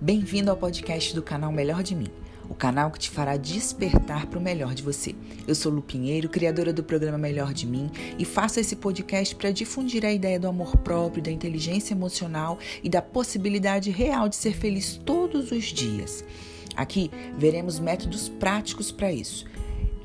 Bem-vindo 0.00 0.48
ao 0.48 0.56
podcast 0.56 1.12
do 1.12 1.20
canal 1.20 1.50
Melhor 1.50 1.82
de 1.82 1.92
Mim, 1.92 2.06
o 2.48 2.54
canal 2.54 2.88
que 2.88 3.00
te 3.00 3.10
fará 3.10 3.36
despertar 3.36 4.26
para 4.26 4.38
o 4.38 4.42
melhor 4.42 4.72
de 4.72 4.80
você. 4.80 5.12
Eu 5.44 5.56
sou 5.56 5.72
Lu 5.72 5.82
Pinheiro, 5.82 6.28
criadora 6.28 6.72
do 6.72 6.84
programa 6.84 7.18
Melhor 7.18 7.52
de 7.52 7.66
Mim, 7.66 7.90
e 8.16 8.24
faço 8.24 8.60
esse 8.60 8.76
podcast 8.76 9.34
para 9.34 9.50
difundir 9.50 10.06
a 10.06 10.12
ideia 10.12 10.38
do 10.38 10.46
amor 10.46 10.76
próprio, 10.76 11.20
da 11.20 11.32
inteligência 11.32 11.94
emocional 11.94 12.60
e 12.80 12.88
da 12.88 13.02
possibilidade 13.02 13.90
real 13.90 14.28
de 14.28 14.36
ser 14.36 14.54
feliz 14.54 14.96
todos 15.04 15.50
os 15.50 15.64
dias. 15.64 16.24
Aqui 16.76 17.10
veremos 17.36 17.80
métodos 17.80 18.28
práticos 18.28 18.92
para 18.92 19.12
isso 19.12 19.46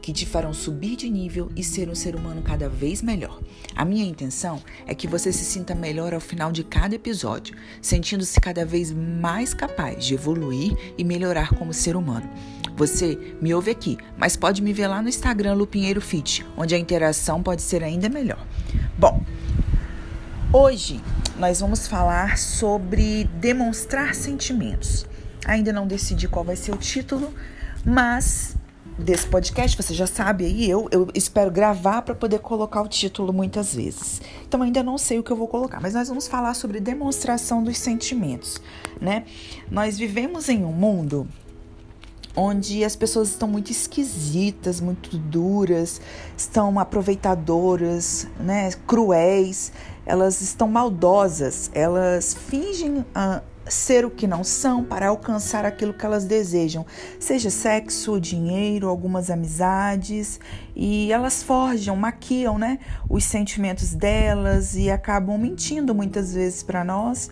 que 0.03 0.11
te 0.11 0.25
farão 0.25 0.53
subir 0.53 0.97
de 0.97 1.09
nível 1.09 1.49
e 1.55 1.63
ser 1.63 1.87
um 1.87 1.95
ser 1.95 2.13
humano 2.13 2.41
cada 2.41 2.67
vez 2.67 3.01
melhor. 3.01 3.39
A 3.73 3.85
minha 3.85 4.05
intenção 4.05 4.61
é 4.85 4.93
que 4.93 5.07
você 5.07 5.31
se 5.31 5.45
sinta 5.45 5.73
melhor 5.73 6.13
ao 6.13 6.19
final 6.19 6.51
de 6.51 6.61
cada 6.61 6.93
episódio, 6.93 7.55
sentindo-se 7.81 8.37
cada 8.41 8.65
vez 8.65 8.91
mais 8.91 9.53
capaz 9.53 10.05
de 10.05 10.13
evoluir 10.13 10.75
e 10.97 11.05
melhorar 11.05 11.53
como 11.55 11.73
ser 11.73 11.95
humano. 11.95 12.29
Você 12.75 13.17
me 13.41 13.53
ouve 13.53 13.71
aqui, 13.71 13.97
mas 14.17 14.35
pode 14.35 14.61
me 14.61 14.73
ver 14.73 14.87
lá 14.87 15.01
no 15.01 15.07
Instagram 15.07 15.53
Lupinheiro 15.53 16.01
Fit, 16.01 16.45
onde 16.57 16.75
a 16.75 16.77
interação 16.77 17.41
pode 17.41 17.61
ser 17.61 17.81
ainda 17.81 18.09
melhor. 18.09 18.45
Bom, 18.97 19.23
hoje 20.51 20.99
nós 21.39 21.61
vamos 21.61 21.87
falar 21.87 22.37
sobre 22.37 23.23
demonstrar 23.39 24.13
sentimentos. 24.15 25.05
Ainda 25.45 25.71
não 25.71 25.87
decidi 25.87 26.27
qual 26.27 26.43
vai 26.43 26.57
ser 26.57 26.73
o 26.73 26.77
título, 26.77 27.33
mas 27.85 28.57
desse 28.97 29.27
podcast, 29.27 29.75
você 29.75 29.93
já 29.93 30.07
sabe 30.07 30.45
aí, 30.45 30.69
eu, 30.69 30.87
eu 30.91 31.07
espero 31.13 31.49
gravar 31.51 32.01
para 32.01 32.13
poder 32.13 32.39
colocar 32.39 32.81
o 32.81 32.87
título 32.87 33.33
muitas 33.33 33.73
vezes. 33.73 34.21
Então 34.47 34.61
ainda 34.61 34.83
não 34.83 34.97
sei 34.97 35.19
o 35.19 35.23
que 35.23 35.31
eu 35.31 35.37
vou 35.37 35.47
colocar, 35.47 35.79
mas 35.81 35.93
nós 35.93 36.07
vamos 36.07 36.27
falar 36.27 36.53
sobre 36.53 36.79
demonstração 36.79 37.63
dos 37.63 37.77
sentimentos, 37.77 38.61
né? 39.01 39.25
Nós 39.69 39.97
vivemos 39.97 40.49
em 40.49 40.63
um 40.63 40.71
mundo 40.71 41.27
onde 42.35 42.83
as 42.83 42.95
pessoas 42.95 43.29
estão 43.29 43.47
muito 43.47 43.71
esquisitas, 43.71 44.81
muito 44.81 45.17
duras, 45.17 46.01
estão 46.35 46.79
aproveitadoras, 46.79 48.27
né, 48.39 48.71
cruéis, 48.87 49.71
elas 50.05 50.41
estão 50.41 50.67
maldosas, 50.67 51.69
elas 51.73 52.33
fingem 52.33 52.99
uh, 52.99 53.41
ser 53.67 54.05
o 54.05 54.09
que 54.09 54.27
não 54.27 54.43
são 54.43 54.83
para 54.83 55.07
alcançar 55.07 55.65
aquilo 55.65 55.93
que 55.93 56.05
elas 56.05 56.25
desejam, 56.25 56.85
seja 57.19 57.49
sexo, 57.49 58.19
dinheiro, 58.19 58.89
algumas 58.89 59.29
amizades, 59.29 60.39
e 60.75 61.11
elas 61.11 61.41
forjam, 61.41 61.95
maquiam, 61.95 62.57
né, 62.57 62.79
os 63.09 63.23
sentimentos 63.23 63.93
delas 63.93 64.75
e 64.75 64.89
acabam 64.89 65.37
mentindo 65.37 65.95
muitas 65.95 66.33
vezes 66.33 66.63
para 66.63 66.83
nós 66.83 67.29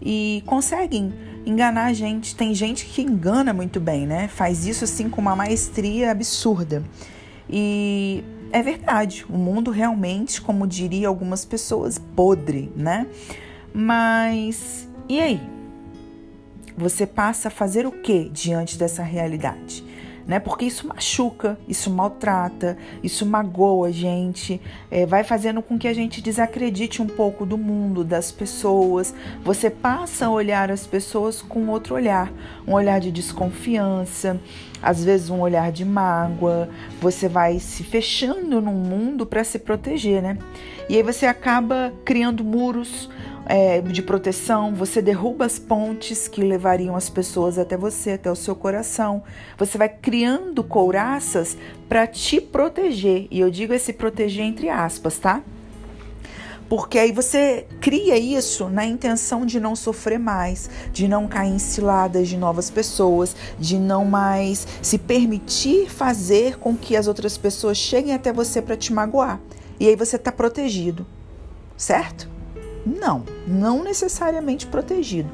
e 0.00 0.42
conseguem 0.46 1.12
enganar 1.44 1.86
a 1.86 1.92
gente. 1.92 2.34
Tem 2.34 2.54
gente 2.54 2.86
que 2.86 3.02
engana 3.02 3.52
muito 3.52 3.80
bem, 3.80 4.06
né? 4.06 4.28
Faz 4.28 4.66
isso 4.66 4.84
assim 4.84 5.08
com 5.08 5.20
uma 5.20 5.34
maestria 5.34 6.10
absurda. 6.10 6.82
E 7.50 8.22
é 8.52 8.62
verdade, 8.62 9.24
o 9.28 9.36
mundo 9.36 9.70
realmente, 9.70 10.40
como 10.40 10.66
diria 10.66 11.08
algumas 11.08 11.44
pessoas, 11.44 11.98
podre, 11.98 12.72
né? 12.76 13.06
Mas 13.72 14.88
e 15.08 15.20
aí? 15.20 15.57
Você 16.78 17.04
passa 17.04 17.48
a 17.48 17.50
fazer 17.50 17.86
o 17.86 17.90
que 17.90 18.28
diante 18.28 18.78
dessa 18.78 19.02
realidade? 19.02 19.84
Né? 20.26 20.38
Porque 20.38 20.66
isso 20.66 20.86
machuca, 20.86 21.58
isso 21.66 21.90
maltrata, 21.90 22.76
isso 23.02 23.24
magoa 23.24 23.88
a 23.88 23.90
gente, 23.90 24.60
é, 24.90 25.06
vai 25.06 25.24
fazendo 25.24 25.62
com 25.62 25.78
que 25.78 25.88
a 25.88 25.94
gente 25.94 26.20
desacredite 26.20 27.00
um 27.00 27.06
pouco 27.06 27.46
do 27.46 27.56
mundo, 27.56 28.04
das 28.04 28.30
pessoas. 28.30 29.14
Você 29.42 29.70
passa 29.70 30.26
a 30.26 30.30
olhar 30.30 30.70
as 30.70 30.86
pessoas 30.86 31.40
com 31.40 31.66
outro 31.68 31.94
olhar, 31.94 32.30
um 32.66 32.74
olhar 32.74 33.00
de 33.00 33.10
desconfiança, 33.10 34.38
às 34.82 35.02
vezes 35.02 35.30
um 35.30 35.40
olhar 35.40 35.72
de 35.72 35.84
mágoa. 35.84 36.68
Você 37.00 37.26
vai 37.26 37.58
se 37.58 37.82
fechando 37.82 38.60
num 38.60 38.74
mundo 38.74 39.24
para 39.24 39.42
se 39.42 39.58
proteger, 39.58 40.22
né? 40.22 40.38
E 40.90 40.96
aí 40.96 41.02
você 41.02 41.24
acaba 41.24 41.92
criando 42.04 42.44
muros 42.44 43.08
é, 43.48 43.80
de 43.80 44.02
proteção, 44.02 44.74
você 44.74 45.00
derruba 45.00 45.46
as 45.46 45.58
pontes 45.58 46.28
que 46.28 46.42
levariam 46.42 46.94
as 46.94 47.08
pessoas 47.08 47.58
até 47.58 47.78
você, 47.78 48.12
até 48.12 48.30
o 48.30 48.36
seu 48.36 48.54
coração. 48.54 49.22
Você 49.56 49.78
vai 49.78 49.88
criando 49.88 50.62
couraças 50.62 51.56
para 51.88 52.06
te 52.06 52.42
proteger. 52.42 53.26
E 53.30 53.40
eu 53.40 53.50
digo 53.50 53.72
esse 53.72 53.94
proteger 53.94 54.44
entre 54.44 54.68
aspas, 54.68 55.18
tá? 55.18 55.42
Porque 56.68 56.98
aí 56.98 57.10
você 57.10 57.66
cria 57.80 58.18
isso 58.18 58.68
na 58.68 58.84
intenção 58.84 59.46
de 59.46 59.58
não 59.58 59.74
sofrer 59.74 60.18
mais, 60.18 60.68
de 60.92 61.08
não 61.08 61.26
cair 61.26 61.48
em 61.48 61.58
ciladas 61.58 62.28
de 62.28 62.36
novas 62.36 62.68
pessoas, 62.68 63.34
de 63.58 63.78
não 63.78 64.04
mais 64.04 64.68
se 64.82 64.98
permitir 64.98 65.88
fazer 65.88 66.58
com 66.58 66.76
que 66.76 66.94
as 66.94 67.06
outras 67.06 67.38
pessoas 67.38 67.78
cheguem 67.78 68.12
até 68.12 68.30
você 68.30 68.60
para 68.60 68.76
te 68.76 68.92
magoar. 68.92 69.40
E 69.80 69.88
aí 69.88 69.96
você 69.96 70.16
está 70.16 70.30
protegido, 70.30 71.06
certo? 71.74 72.36
Não, 72.88 73.24
não 73.46 73.84
necessariamente 73.84 74.66
protegido. 74.66 75.30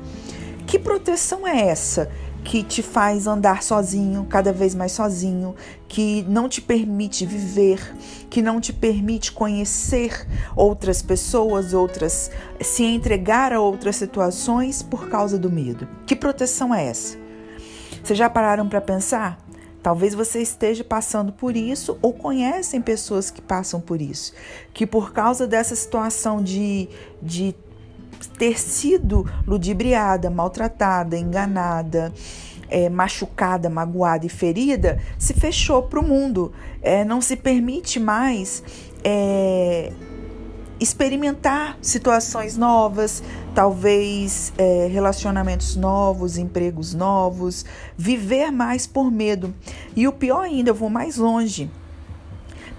Que 0.67 0.79
proteção 0.79 1.47
é 1.47 1.69
essa 1.69 2.11
que 2.43 2.63
te 2.63 2.83
faz 2.83 3.27
andar 3.27 3.63
sozinho, 3.63 4.27
cada 4.29 4.53
vez 4.53 4.75
mais 4.75 4.93
sozinho, 4.93 5.55
que 5.89 6.23
não 6.29 6.49
te 6.49 6.61
permite 6.61 7.25
viver, 7.25 7.81
que 8.29 8.43
não 8.43 8.61
te 8.61 8.73
permite 8.73 9.33
conhecer 9.33 10.27
outras 10.55 11.01
pessoas, 11.01 11.73
outras 11.73 12.31
se 12.61 12.85
entregar 12.85 13.53
a 13.53 13.61
outras 13.61 13.97
situações 13.97 14.83
por 14.83 15.09
causa 15.09 15.39
do 15.39 15.51
medo? 15.51 15.89
Que 16.07 16.15
proteção 16.17 16.75
é 16.75 16.87
essa? 16.87 17.17
Vocês 18.03 18.19
já 18.19 18.29
pararam 18.29 18.69
para 18.69 18.81
pensar? 18.81 19.44
Talvez 19.85 20.15
você 20.15 20.41
esteja 20.41 20.83
passando 20.83 21.31
por 21.31 21.55
isso 21.55 21.99
ou 22.01 22.11
conhecem 22.11 22.81
pessoas 22.81 23.31
que 23.31 23.43
passam 23.43 23.83
por 23.83 24.01
isso, 24.01 24.33
que 24.73 24.87
por 24.87 25.13
causa 25.13 25.47
dessa 25.47 25.77
situação 25.77 26.43
de, 26.43 26.89
de 27.21 27.55
ter 28.39 28.59
sido 28.59 29.31
ludibriada, 29.47 30.31
maltratada, 30.31 31.19
enganada, 31.19 32.15
é, 32.71 32.89
machucada, 32.89 33.69
magoada 33.69 34.25
e 34.25 34.31
ferida, 34.31 34.99
se 35.19 35.35
fechou 35.35 35.83
para 35.83 36.01
o 36.01 36.03
mundo, 36.03 36.51
é, 36.81 37.05
não 37.05 37.21
se 37.21 37.37
permite 37.37 38.01
mais 38.01 38.65
é, 39.05 39.93
experimentar 40.81 41.79
situações 41.81 42.57
novas, 42.57 43.23
talvez 43.55 44.53
é, 44.59 44.89
relacionamentos 44.91 45.77
novos, 45.77 46.37
empregos 46.37 46.95
novos, 46.95 47.65
viver 47.97 48.51
mais 48.51 48.87
por 48.87 49.11
medo. 49.11 49.55
E 49.95 50.07
o 50.09 50.13
pior 50.13 50.43
ainda, 50.43 50.71
eu 50.71 50.75
vou 50.75 50.91
mais 50.91 51.17
longe. 51.17 51.71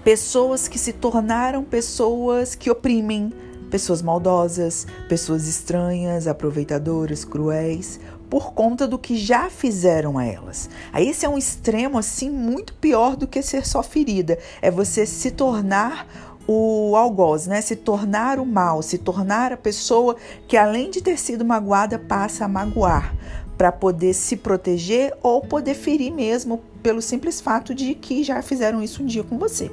Pessoas 0.04 0.68
que 0.68 0.78
se 0.78 0.92
tornaram 0.92 1.64
pessoas 1.64 2.54
que 2.54 2.70
oprimem, 2.70 3.32
pessoas 3.70 4.02
maldosas, 4.02 4.86
pessoas 5.08 5.48
estranhas, 5.48 6.28
aproveitadoras, 6.28 7.24
cruéis, 7.24 7.98
por 8.30 8.52
conta 8.52 8.86
do 8.86 8.98
que 8.98 9.16
já 9.16 9.48
fizeram 9.50 10.18
a 10.18 10.24
elas. 10.24 10.68
Aí 10.92 11.08
esse 11.08 11.24
é 11.24 11.28
um 11.28 11.38
extremo 11.38 11.98
assim 11.98 12.30
muito 12.30 12.74
pior 12.74 13.16
do 13.16 13.26
que 13.26 13.42
ser 13.42 13.66
só 13.66 13.82
ferida, 13.82 14.38
é 14.60 14.70
você 14.70 15.06
se 15.06 15.30
tornar 15.30 16.35
o 16.46 16.94
algoz, 16.96 17.46
né? 17.46 17.60
Se 17.60 17.76
tornar 17.76 18.38
o 18.38 18.46
mal, 18.46 18.82
se 18.82 18.98
tornar 18.98 19.52
a 19.52 19.56
pessoa 19.56 20.16
que 20.46 20.56
além 20.56 20.90
de 20.90 21.02
ter 21.02 21.18
sido 21.18 21.44
magoada 21.44 21.98
passa 21.98 22.44
a 22.44 22.48
magoar 22.48 23.14
para 23.56 23.72
poder 23.72 24.12
se 24.14 24.36
proteger 24.36 25.14
ou 25.22 25.40
poder 25.40 25.74
ferir 25.74 26.12
mesmo 26.12 26.62
pelo 26.82 27.00
simples 27.00 27.40
fato 27.40 27.74
de 27.74 27.94
que 27.94 28.22
já 28.22 28.42
fizeram 28.42 28.82
isso 28.82 29.02
um 29.02 29.06
dia 29.06 29.24
com 29.24 29.38
você. 29.38 29.70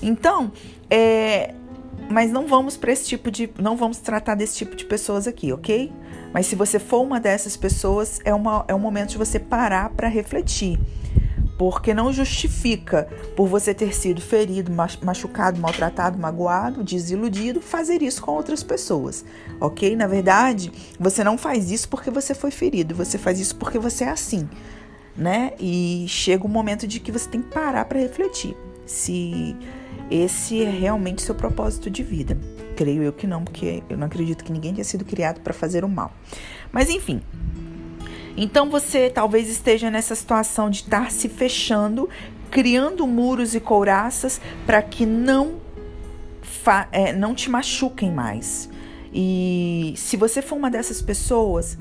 Então, 0.00 0.52
é, 0.88 1.54
mas 2.08 2.30
não 2.30 2.46
vamos 2.46 2.76
para 2.76 2.92
esse 2.92 3.06
tipo 3.06 3.30
de, 3.30 3.50
não 3.58 3.76
vamos 3.76 3.98
tratar 3.98 4.34
desse 4.34 4.56
tipo 4.56 4.76
de 4.76 4.84
pessoas 4.84 5.26
aqui, 5.26 5.52
ok? 5.52 5.92
Mas 6.32 6.46
se 6.46 6.54
você 6.54 6.78
for 6.78 7.02
uma 7.02 7.20
dessas 7.20 7.56
pessoas, 7.56 8.20
é, 8.24 8.32
uma, 8.32 8.64
é 8.68 8.74
um 8.74 8.78
momento 8.78 9.10
de 9.10 9.18
você 9.18 9.38
parar 9.38 9.90
para 9.90 10.08
refletir 10.08 10.78
porque 11.62 11.94
não 11.94 12.12
justifica 12.12 13.06
por 13.36 13.46
você 13.46 13.72
ter 13.72 13.94
sido 13.94 14.20
ferido, 14.20 14.72
machucado, 15.00 15.60
maltratado, 15.60 16.18
magoado, 16.18 16.82
desiludido, 16.82 17.60
fazer 17.60 18.02
isso 18.02 18.20
com 18.20 18.32
outras 18.32 18.64
pessoas, 18.64 19.24
ok? 19.60 19.94
Na 19.94 20.08
verdade, 20.08 20.72
você 20.98 21.22
não 21.22 21.38
faz 21.38 21.70
isso 21.70 21.88
porque 21.88 22.10
você 22.10 22.34
foi 22.34 22.50
ferido, 22.50 22.96
você 22.96 23.16
faz 23.16 23.38
isso 23.38 23.54
porque 23.54 23.78
você 23.78 24.02
é 24.02 24.08
assim, 24.08 24.50
né? 25.16 25.52
E 25.60 26.04
chega 26.08 26.44
um 26.44 26.50
momento 26.50 26.84
de 26.84 26.98
que 26.98 27.12
você 27.12 27.28
tem 27.28 27.40
que 27.40 27.50
parar 27.50 27.84
para 27.84 28.00
refletir 28.00 28.56
se 28.84 29.56
esse 30.10 30.64
é 30.64 30.68
realmente 30.68 31.22
seu 31.22 31.36
propósito 31.36 31.88
de 31.88 32.02
vida. 32.02 32.36
Creio 32.74 33.04
eu 33.04 33.12
que 33.12 33.24
não, 33.24 33.44
porque 33.44 33.84
eu 33.88 33.96
não 33.96 34.08
acredito 34.08 34.42
que 34.42 34.50
ninguém 34.50 34.74
tenha 34.74 34.84
sido 34.84 35.04
criado 35.04 35.40
para 35.40 35.52
fazer 35.52 35.84
o 35.84 35.88
mal. 35.88 36.12
Mas 36.72 36.90
enfim, 36.90 37.22
então 38.36 38.70
você 38.70 39.10
talvez 39.10 39.48
esteja 39.48 39.90
nessa 39.90 40.14
situação 40.14 40.70
de 40.70 40.78
estar 40.78 41.10
se 41.10 41.28
fechando, 41.28 42.08
criando 42.50 43.06
muros 43.06 43.54
e 43.54 43.60
couraças 43.60 44.40
para 44.66 44.82
que 44.82 45.04
não, 45.06 45.56
é, 46.90 47.12
não 47.12 47.34
te 47.34 47.50
machuquem 47.50 48.10
mais. 48.10 48.68
E 49.12 49.92
se 49.96 50.16
você 50.16 50.40
for 50.40 50.56
uma 50.56 50.70
dessas 50.70 51.02
pessoas, 51.02 51.76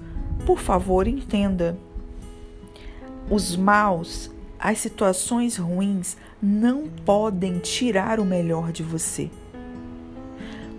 por 0.46 0.60
favor, 0.60 1.08
entenda. 1.08 1.78
Os 3.30 3.56
maus, 3.56 4.30
as 4.60 4.80
situações 4.80 5.56
ruins 5.56 6.18
não 6.42 6.90
podem 7.06 7.60
tirar 7.60 8.20
o 8.20 8.26
melhor 8.26 8.72
de 8.72 8.84
você. 8.84 9.30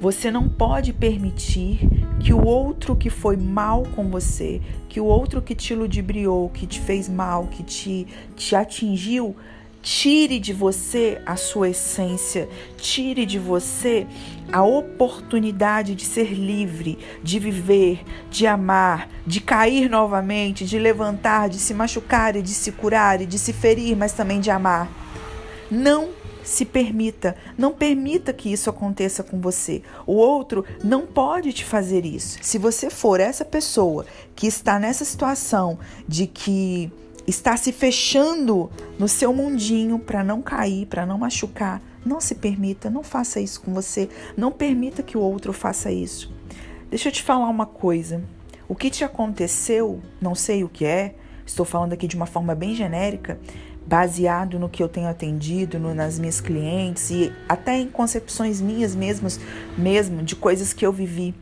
Você 0.03 0.33
não 0.33 0.49
pode 0.49 0.93
permitir 0.93 1.79
que 2.19 2.33
o 2.35 2.45
outro 2.45 2.97
que 2.97 3.09
foi 3.09 3.37
mal 3.37 3.85
com 3.95 4.11
você, 4.11 4.61
que 4.89 4.99
o 5.01 5.05
outro 5.05 5.41
que 5.41 5.55
te 5.55 5.77
ludibriou, 5.77 6.49
que 6.49 6.67
te 6.67 6.81
fez 6.81 7.09
mal, 7.09 7.47
que 7.47 7.63
te, 7.63 8.09
te 8.35 8.57
atingiu, 8.57 9.37
Tire 9.81 10.39
de 10.39 10.53
você 10.53 11.21
a 11.27 11.35
sua 11.35 11.71
essência, 11.71 12.49
tire 12.77 13.27
de 13.27 13.37
você 13.37 14.07
a 14.53 14.63
oportunidade 14.63 15.97
de 15.97 16.05
ser 16.05 16.33
livre, 16.35 17.01
de 17.21 17.41
viver, 17.41 18.05
de 18.31 18.47
amar, 18.47 19.09
de 19.27 19.41
cair 19.41 19.91
novamente, 19.91 20.65
de 20.65 20.79
levantar, 20.79 21.49
de 21.49 21.59
se 21.59 21.75
machucar 21.75 22.37
e 22.37 22.43
de 22.43 22.51
se 22.51 22.71
curar 22.71 23.21
e 23.21 23.27
de 23.27 23.41
se 23.41 23.53
ferir, 23.53 23.97
mas 23.97 24.13
também 24.13 24.39
de 24.39 24.53
amar. 24.53 24.89
Não 25.69 26.11
se 26.45 26.65
permita, 26.65 27.37
não 27.57 27.73
permita 27.73 28.33
que 28.33 28.53
isso 28.53 28.69
aconteça 28.69 29.23
com 29.23 29.41
você. 29.41 29.83
O 30.07 30.15
outro 30.15 30.65
não 30.83 31.07
pode 31.07 31.53
te 31.53 31.65
fazer 31.65 32.05
isso. 32.05 32.39
Se 32.43 32.59
você 32.59 32.91
for 32.91 33.21
essa 33.21 33.45
pessoa 33.45 34.07
que 34.35 34.47
está 34.47 34.79
nessa 34.79 35.05
situação 35.05 35.79
de 36.07 36.27
que 36.27 36.91
está 37.27 37.57
se 37.57 37.73
fechando 37.73 38.71
no 38.99 39.09
seu 39.09 39.33
mundinho 39.33 39.99
para 39.99 40.25
não 40.25 40.43
cair, 40.43 40.87
para 40.87 41.07
não 41.07 41.19
machucar. 41.19 41.81
Não 42.05 42.21
se 42.21 42.35
permita, 42.35 42.91
não 42.91 43.03
faça 43.03 43.41
isso 43.41 43.61
com 43.61 43.73
você. 43.73 44.09
Não 44.37 44.51
permita 44.51 45.03
que 45.03 45.17
o 45.17 45.21
outro 45.21 45.53
faça 45.53 45.91
isso. 45.91 46.33
Deixa 46.91 47.09
eu 47.09 47.13
te 47.13 47.23
falar 47.23 47.49
uma 47.49 47.67
coisa. 47.67 48.23
O 48.69 48.75
que 48.75 48.91
te 48.91 49.05
aconteceu, 49.05 50.01
não 50.21 50.35
sei 50.35 50.65
o 50.65 50.69
que 50.69 50.85
é, 50.85 51.15
estou 51.47 51.65
falando 51.65 51.93
aqui 51.93 52.07
de 52.07 52.17
uma 52.17 52.27
forma 52.27 52.55
bem 52.55 52.75
genérica, 52.75 53.39
baseado 53.87 54.59
no 54.59 54.69
que 54.69 54.83
eu 54.83 54.89
tenho 54.89 55.09
atendido, 55.09 55.79
no, 55.79 55.95
nas 55.95 56.19
minhas 56.19 56.41
clientes 56.41 57.11
e 57.11 57.33
até 57.49 57.79
em 57.79 57.89
concepções 57.89 58.61
minhas 58.61 58.95
mesmas, 58.95 59.39
mesmo 59.77 60.23
de 60.23 60.37
coisas 60.37 60.73
que 60.73 60.85
eu 60.85 60.93
vivi. 60.93 61.35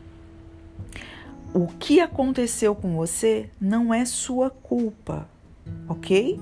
O 1.53 1.67
que 1.67 1.99
aconteceu 1.99 2.73
com 2.73 2.95
você 2.95 3.49
não 3.59 3.93
é 3.93 4.05
sua 4.05 4.49
culpa 4.49 5.27
ok? 5.87 6.39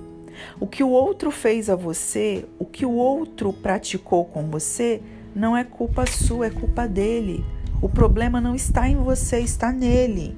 O 0.59 0.67
que 0.67 0.83
o 0.83 0.89
outro 0.89 1.31
fez 1.31 1.69
a 1.69 1.75
você, 1.75 2.45
o 2.57 2.65
que 2.65 2.85
o 2.85 2.91
outro 2.91 3.51
praticou 3.51 4.25
com 4.25 4.49
você, 4.49 5.01
não 5.35 5.55
é 5.55 5.63
culpa 5.63 6.05
sua, 6.05 6.47
é 6.47 6.49
culpa 6.49 6.87
dele. 6.87 7.43
O 7.81 7.89
problema 7.89 8.39
não 8.39 8.55
está 8.55 8.87
em 8.87 8.95
você, 8.95 9.39
está 9.39 9.71
nele, 9.71 10.35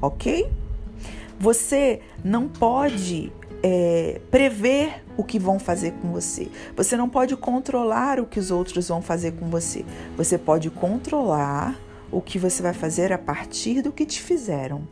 ok? 0.00 0.50
Você 1.38 2.00
não 2.24 2.48
pode 2.48 3.32
é, 3.62 4.20
prever 4.30 5.02
o 5.16 5.24
que 5.24 5.38
vão 5.38 5.58
fazer 5.58 5.92
com 6.00 6.12
você. 6.12 6.48
Você 6.76 6.96
não 6.96 7.08
pode 7.08 7.36
controlar 7.36 8.20
o 8.20 8.26
que 8.26 8.38
os 8.38 8.50
outros 8.50 8.88
vão 8.88 9.02
fazer 9.02 9.32
com 9.32 9.48
você. 9.48 9.84
Você 10.16 10.38
pode 10.38 10.70
controlar 10.70 11.78
o 12.10 12.20
que 12.20 12.38
você 12.38 12.62
vai 12.62 12.72
fazer 12.72 13.12
a 13.12 13.18
partir 13.18 13.82
do 13.82 13.92
que 13.92 14.06
te 14.06 14.22
fizeram. 14.22 14.86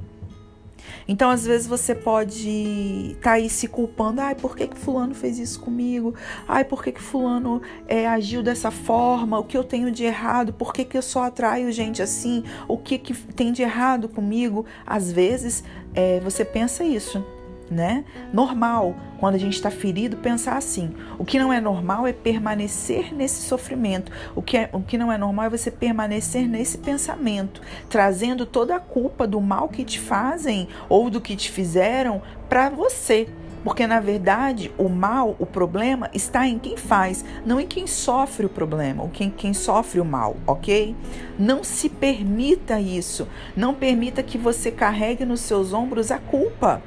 Então, 1.08 1.30
às 1.30 1.46
vezes, 1.46 1.66
você 1.66 1.94
pode 1.94 3.12
estar 3.12 3.20
tá 3.22 3.32
aí 3.32 3.48
se 3.48 3.68
culpando. 3.68 4.20
Ai, 4.20 4.34
por 4.34 4.56
que, 4.56 4.66
que 4.66 4.76
fulano 4.76 5.14
fez 5.14 5.38
isso 5.38 5.60
comigo? 5.60 6.14
Ai, 6.48 6.64
por 6.64 6.82
que, 6.82 6.90
que 6.90 7.00
fulano 7.00 7.62
é, 7.86 8.08
agiu 8.08 8.42
dessa 8.42 8.72
forma? 8.72 9.38
O 9.38 9.44
que 9.44 9.56
eu 9.56 9.62
tenho 9.62 9.90
de 9.92 10.04
errado? 10.04 10.52
Por 10.52 10.72
que, 10.72 10.84
que 10.84 10.98
eu 10.98 11.02
só 11.02 11.24
atraio 11.24 11.70
gente 11.70 12.02
assim? 12.02 12.42
O 12.66 12.76
que, 12.76 12.98
que 12.98 13.14
tem 13.14 13.52
de 13.52 13.62
errado 13.62 14.08
comigo? 14.08 14.66
Às 14.84 15.12
vezes, 15.12 15.62
é, 15.94 16.18
você 16.20 16.44
pensa 16.44 16.82
isso 16.82 17.24
né? 17.70 18.04
Normal, 18.32 18.94
quando 19.18 19.34
a 19.34 19.38
gente 19.38 19.54
está 19.54 19.70
ferido, 19.70 20.16
pensar 20.16 20.56
assim. 20.56 20.94
O 21.18 21.24
que 21.24 21.38
não 21.38 21.52
é 21.52 21.60
normal 21.60 22.06
é 22.06 22.12
permanecer 22.12 23.14
nesse 23.14 23.42
sofrimento. 23.42 24.12
O 24.34 24.42
que, 24.42 24.56
é, 24.56 24.70
o 24.72 24.80
que 24.80 24.98
não 24.98 25.10
é 25.10 25.18
normal 25.18 25.46
é 25.46 25.50
você 25.50 25.70
permanecer 25.70 26.48
nesse 26.48 26.78
pensamento, 26.78 27.60
trazendo 27.88 28.46
toda 28.46 28.76
a 28.76 28.80
culpa 28.80 29.26
do 29.26 29.40
mal 29.40 29.68
que 29.68 29.84
te 29.84 29.98
fazem 29.98 30.68
ou 30.88 31.10
do 31.10 31.20
que 31.20 31.36
te 31.36 31.50
fizeram 31.50 32.22
para 32.48 32.68
você. 32.68 33.28
Porque 33.66 33.84
na 33.84 33.98
verdade 33.98 34.70
o 34.78 34.88
mal, 34.88 35.34
o 35.40 35.44
problema 35.44 36.08
está 36.14 36.46
em 36.46 36.56
quem 36.56 36.76
faz, 36.76 37.24
não 37.44 37.58
em 37.58 37.66
quem 37.66 37.84
sofre 37.84 38.46
o 38.46 38.48
problema, 38.48 39.02
ou 39.02 39.08
quem, 39.08 39.28
quem 39.28 39.52
sofre 39.52 40.00
o 40.00 40.04
mal, 40.04 40.36
ok? 40.46 40.94
Não 41.36 41.64
se 41.64 41.88
permita 41.88 42.80
isso. 42.80 43.26
Não 43.56 43.74
permita 43.74 44.22
que 44.22 44.38
você 44.38 44.70
carregue 44.70 45.24
nos 45.24 45.40
seus 45.40 45.72
ombros 45.72 46.12
a 46.12 46.18
culpa. 46.20 46.80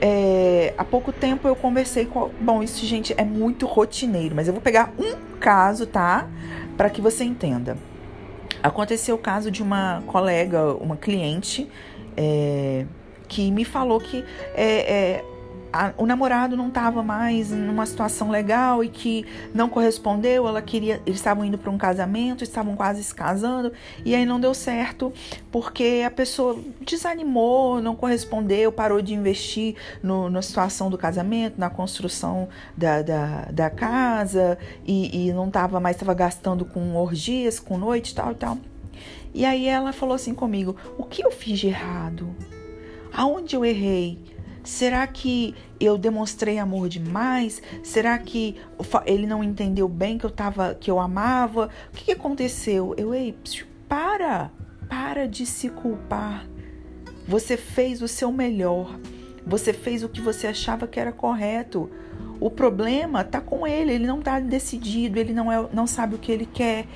É, 0.00 0.74
há 0.76 0.84
pouco 0.84 1.12
tempo 1.12 1.46
eu 1.48 1.56
conversei 1.56 2.06
com. 2.06 2.30
Bom, 2.40 2.62
isso, 2.62 2.84
gente, 2.84 3.14
é 3.16 3.24
muito 3.24 3.66
rotineiro, 3.66 4.34
mas 4.34 4.46
eu 4.46 4.52
vou 4.52 4.62
pegar 4.62 4.92
um 4.98 5.38
caso, 5.38 5.86
tá? 5.86 6.28
Para 6.76 6.90
que 6.90 7.00
você 7.00 7.24
entenda. 7.24 7.76
Aconteceu 8.62 9.14
o 9.14 9.18
caso 9.18 9.50
de 9.50 9.62
uma 9.62 10.02
colega, 10.06 10.74
uma 10.74 10.96
cliente, 10.96 11.68
é, 12.16 12.86
que 13.28 13.50
me 13.50 13.64
falou 13.64 14.00
que 14.00 14.24
é, 14.54 14.94
é 14.94 15.24
a, 15.72 15.92
o 15.96 16.06
namorado 16.06 16.56
não 16.56 16.68
estava 16.68 17.02
mais 17.02 17.50
numa 17.50 17.86
situação 17.86 18.30
legal 18.30 18.82
e 18.82 18.88
que 18.88 19.24
não 19.54 19.68
correspondeu, 19.68 20.46
ela 20.46 20.62
queria, 20.62 21.00
eles 21.06 21.18
estavam 21.18 21.44
indo 21.44 21.58
para 21.58 21.70
um 21.70 21.78
casamento, 21.78 22.42
estavam 22.42 22.76
quase 22.76 23.02
se 23.02 23.14
casando 23.14 23.72
e 24.04 24.14
aí 24.14 24.24
não 24.24 24.40
deu 24.40 24.54
certo 24.54 25.12
porque 25.50 26.02
a 26.06 26.10
pessoa 26.10 26.58
desanimou, 26.80 27.80
não 27.80 27.94
correspondeu, 27.94 28.70
parou 28.72 29.00
de 29.00 29.14
investir 29.14 29.74
no, 30.02 30.30
na 30.30 30.42
situação 30.42 30.90
do 30.90 30.98
casamento, 30.98 31.58
na 31.58 31.70
construção 31.70 32.48
da, 32.76 33.02
da, 33.02 33.48
da 33.50 33.70
casa 33.70 34.58
e, 34.86 35.28
e 35.28 35.32
não 35.32 35.48
estava 35.48 35.80
mais, 35.80 35.96
estava 35.96 36.14
gastando 36.14 36.64
com 36.64 36.96
orgias, 36.96 37.58
com 37.58 37.76
noite, 37.78 38.14
tal 38.14 38.32
e 38.32 38.34
tal. 38.34 38.58
E 39.34 39.44
aí 39.44 39.66
ela 39.66 39.92
falou 39.92 40.14
assim 40.14 40.34
comigo: 40.34 40.76
o 40.96 41.04
que 41.04 41.24
eu 41.24 41.30
fiz 41.30 41.58
de 41.58 41.66
errado? 41.66 42.34
Aonde 43.12 43.54
eu 43.54 43.64
errei? 43.64 44.18
Será 44.66 45.06
que 45.06 45.54
eu 45.78 45.96
demonstrei 45.96 46.58
amor 46.58 46.88
demais? 46.88 47.62
Será 47.84 48.18
que 48.18 48.56
ele 49.06 49.24
não 49.24 49.44
entendeu 49.44 49.88
bem 49.88 50.18
que 50.18 50.26
eu 50.26 50.30
tava, 50.30 50.74
que 50.74 50.90
eu 50.90 50.98
amava? 50.98 51.70
O 51.92 51.96
que, 51.96 52.06
que 52.06 52.12
aconteceu? 52.12 52.92
Eu, 52.98 53.14
ei, 53.14 53.32
para, 53.88 54.50
para 54.88 55.28
de 55.28 55.46
se 55.46 55.68
culpar. 55.68 56.48
Você 57.28 57.56
fez 57.56 58.02
o 58.02 58.08
seu 58.08 58.32
melhor. 58.32 58.98
Você 59.46 59.72
fez 59.72 60.02
o 60.02 60.08
que 60.08 60.20
você 60.20 60.48
achava 60.48 60.88
que 60.88 60.98
era 60.98 61.12
correto. 61.12 61.88
O 62.40 62.50
problema 62.50 63.22
tá 63.22 63.40
com 63.40 63.68
ele, 63.68 63.92
ele 63.92 64.06
não 64.08 64.20
tá 64.20 64.40
decidido, 64.40 65.20
ele 65.20 65.32
não, 65.32 65.50
é, 65.50 65.64
não 65.72 65.86
sabe 65.86 66.16
o 66.16 66.18
que 66.18 66.32
ele 66.32 66.44
quer. 66.44 66.86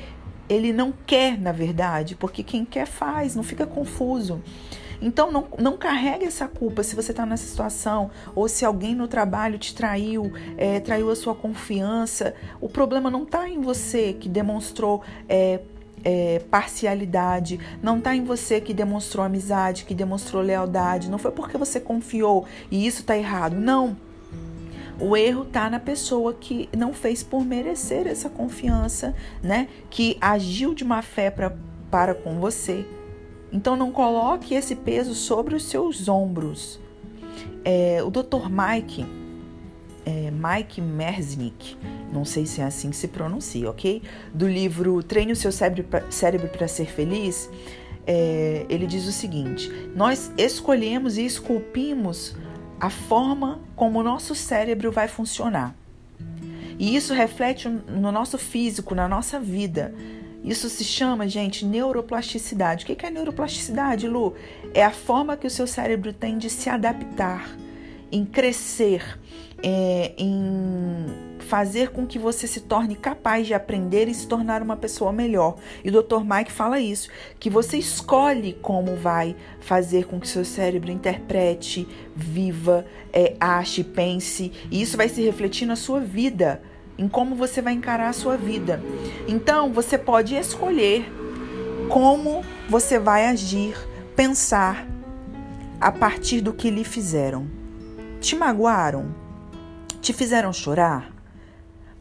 Ele 0.49 0.73
não 0.73 0.93
quer, 1.07 1.39
na 1.39 1.53
verdade, 1.53 2.17
porque 2.17 2.43
quem 2.43 2.65
quer 2.65 2.87
faz, 2.87 3.37
não 3.37 3.45
fica 3.45 3.65
confuso. 3.65 4.43
Então 5.01 5.33
não, 5.33 5.47
não 5.59 5.77
carregue 5.77 6.25
essa 6.25 6.47
culpa 6.47 6.83
se 6.83 6.95
você 6.95 7.13
está 7.13 7.25
nessa 7.25 7.47
situação 7.47 8.11
ou 8.35 8.49
se 8.49 8.65
alguém 8.65 8.95
no 8.95 9.09
trabalho 9.09 9.59
te 9.59 9.75
traiu, 9.75 10.33
é, 10.57 10.79
traiu 10.81 11.11
a 11.11 11.17
sua 11.17 11.35
confiança. 11.35 12.35
O 12.61 12.69
problema 12.69 13.11
não 13.11 13.23
está 13.23 13.49
em 13.49 13.61
você 13.61 14.13
que 14.13 14.29
demonstrou 14.29 15.03
é, 15.29 15.61
é, 16.05 16.41
parcialidade, 16.51 17.59
não 17.83 17.99
está 17.99 18.15
em 18.15 18.25
você 18.25 18.61
que 18.61 18.75
demonstrou 18.75 19.25
amizade, 19.25 19.85
que 19.85 19.95
demonstrou 19.95 20.43
lealdade. 20.43 21.11
Não 21.11 21.19
foi 21.19 21.31
porque 21.31 21.57
você 21.57 21.81
confiou 21.81 22.47
e 22.71 22.87
isso 22.87 23.01
está 23.01 23.17
errado. 23.17 23.55
Não. 23.55 23.97
O 25.01 25.17
erro 25.17 25.45
está 25.45 25.71
na 25.71 25.81
pessoa 25.81 26.35
que 26.35 26.69
não 26.77 26.93
fez 26.93 27.23
por 27.23 27.43
merecer 27.43 28.07
essa 28.07 28.29
confiança, 28.29 29.15
né? 29.43 29.67
Que 29.89 30.19
agiu 30.21 30.75
de 30.75 30.85
má 30.85 31.01
fé 31.01 31.31
pra, 31.31 31.57
para 31.91 32.15
com 32.15 32.39
você. 32.39 32.85
Então 33.53 33.77
não 33.77 33.91
coloque 33.91 34.55
esse 34.55 34.77
peso 34.77 35.15
sobre 35.15 35.55
os 35.55 35.65
seus 35.65 36.09
ombros. 36.09 36.81
É, 37.65 38.03
o 38.03 38.11
Dr. 38.11 38.49
Mike, 38.49 39.07
é, 40.07 40.31
Mike 40.31 40.81
Merznick, 40.81 41.77
não 42.13 42.25
sei 42.25 42.47
se 42.47 42.61
é 42.61 42.65
assim 42.65 42.91
que 42.91 42.97
se 42.97 43.09
pronuncia, 43.09 43.69
ok? 43.69 44.03
Do 44.33 44.49
livro 44.49 45.03
Treine 45.03 45.33
o 45.33 45.37
seu 45.37 45.53
cérebro 45.53 46.49
para 46.49 46.69
ser 46.69 46.87
feliz, 46.87 47.51
é, 48.07 48.65
ele 48.69 48.87
diz 48.87 49.07
o 49.07 49.13
seguinte: 49.13 49.71
nós 49.95 50.33
escolhemos 50.37 51.19
e 51.19 51.25
esculpimos 51.25 52.35
a 52.81 52.89
forma 52.89 53.61
como 53.77 54.01
o 54.01 54.03
nosso 54.03 54.35
cérebro 54.35 54.91
vai 54.91 55.07
funcionar. 55.07 55.75
E 56.79 56.97
isso 56.97 57.13
reflete 57.13 57.69
no 57.69 58.11
nosso 58.11 58.39
físico, 58.39 58.95
na 58.95 59.07
nossa 59.07 59.39
vida. 59.39 59.95
Isso 60.43 60.69
se 60.69 60.85
chama, 60.85 61.29
gente, 61.29 61.65
neuroplasticidade. 61.65 62.85
O 62.85 62.97
que 62.97 63.07
é 63.07 63.11
neuroplasticidade, 63.11 64.09
Lu? 64.09 64.35
É 64.73 64.83
a 64.83 64.91
forma 64.91 65.37
que 65.37 65.47
o 65.47 65.51
seu 65.51 65.67
cérebro 65.67 66.13
tem 66.13 66.39
de 66.39 66.49
se 66.49 66.71
adaptar, 66.71 67.57
em 68.11 68.25
crescer, 68.25 69.19
é, 69.63 70.13
em 70.17 71.07
fazer 71.51 71.91
com 71.91 72.07
que 72.07 72.19
você 72.19 72.47
se 72.47 72.61
torne 72.61 72.95
capaz 72.95 73.47
de 73.47 73.53
aprender 73.53 74.07
e 74.09 74.15
se 74.15 74.27
tornar 74.27 74.63
uma 74.63 74.77
pessoa 74.77 75.13
melhor. 75.13 75.57
E 75.85 75.91
o 75.91 76.03
Dr. 76.03 76.21
Mike 76.25 76.53
fala 76.53 76.81
isso, 76.81 77.11
que 77.39 77.51
você 77.51 77.77
escolhe 77.77 78.55
como 78.63 78.95
vai 78.97 79.35
fazer 79.61 80.07
com 80.07 80.21
que 80.21 80.29
seu 80.29 80.45
cérebro 80.45 80.91
interprete, 80.93 81.89
viva, 82.15 82.87
é, 83.13 83.35
ache, 83.41 83.83
pense, 83.83 84.53
e 84.71 84.81
isso 84.81 84.97
vai 84.97 85.09
se 85.09 85.23
refletir 85.23 85.67
na 85.67 85.77
sua 85.77 86.01
vida, 86.01 86.63
em 87.01 87.09
como 87.09 87.35
você 87.35 87.63
vai 87.63 87.73
encarar 87.73 88.11
a 88.11 88.13
sua 88.13 88.37
vida. 88.37 88.79
Então, 89.27 89.73
você 89.73 89.97
pode 89.97 90.37
escolher 90.37 91.11
como 91.89 92.45
você 92.69 92.99
vai 92.99 93.27
agir, 93.27 93.75
pensar 94.15 94.87
a 95.81 95.91
partir 95.91 96.43
do 96.43 96.53
que 96.53 96.71
lhe 96.71 96.85
fizeram. 96.85 97.49
Te 98.21 98.37
magoaram? 98.37 99.15
Te 100.03 100.13
fizeram 100.13 100.53
chorar? 100.53 101.11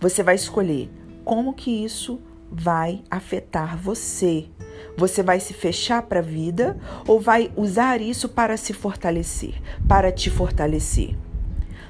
Você 0.02 0.22
vai 0.22 0.36
escolher 0.36 0.92
como 1.24 1.54
que 1.54 1.86
isso 1.86 2.20
vai 2.52 3.02
afetar 3.10 3.78
você. 3.78 4.48
Você 4.98 5.24
vai 5.24 5.40
se 5.40 5.54
fechar 5.54 6.02
para 6.02 6.20
a 6.20 6.24
vida 6.24 6.78
ou 7.08 7.22
vai 7.22 7.54
usar 7.56 8.02
isso 8.02 8.28
para 8.28 8.58
se 8.58 8.74
fortalecer, 8.74 9.54
para 9.88 10.12
te 10.12 10.30
fortalecer? 10.30 11.16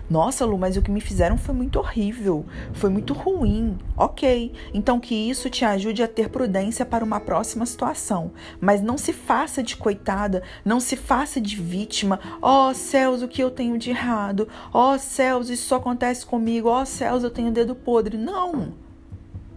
Nossa, 0.10 0.44
Lu, 0.44 0.58
mas 0.58 0.76
o 0.76 0.82
que 0.82 0.90
me 0.90 1.00
fizeram 1.00 1.38
foi 1.38 1.54
muito 1.54 1.78
horrível, 1.78 2.44
foi 2.74 2.90
muito 2.90 3.14
ruim. 3.14 3.78
Ok, 3.96 4.52
então 4.74 5.00
que 5.00 5.14
isso 5.14 5.50
te 5.50 5.64
ajude 5.64 6.02
a 6.02 6.08
ter 6.08 6.30
prudência 6.30 6.84
para 6.84 7.06
uma 7.06 7.20
próxima 7.20 7.66
situação. 7.66 8.32
Mas 8.60 8.82
não 8.82 8.98
se 8.98 9.14
faça 9.14 9.62
de 9.62 9.78
coitada, 9.78 10.42
não 10.66 10.80
se 10.80 10.96
faça 10.96 11.40
de 11.40 11.56
vítima. 11.56 12.20
Ó 12.42 12.70
oh, 12.70 12.74
céus, 12.74 13.22
o 13.22 13.28
que 13.28 13.44
eu 13.44 13.52
tenho 13.52 13.78
de 13.78 13.92
errado? 13.92 14.48
Ó 14.74 14.96
oh, 14.96 15.00
céus, 15.00 15.50
isso 15.50 15.68
só 15.68 15.76
acontece 15.76 16.26
comigo. 16.26 16.70
Ó 16.70 16.82
oh, 16.82 16.86
céus, 16.86 17.24
eu 17.24 17.30
tenho 17.30 17.52
dedo 17.52 17.76
podre. 17.76 18.18
Não, 18.18 18.74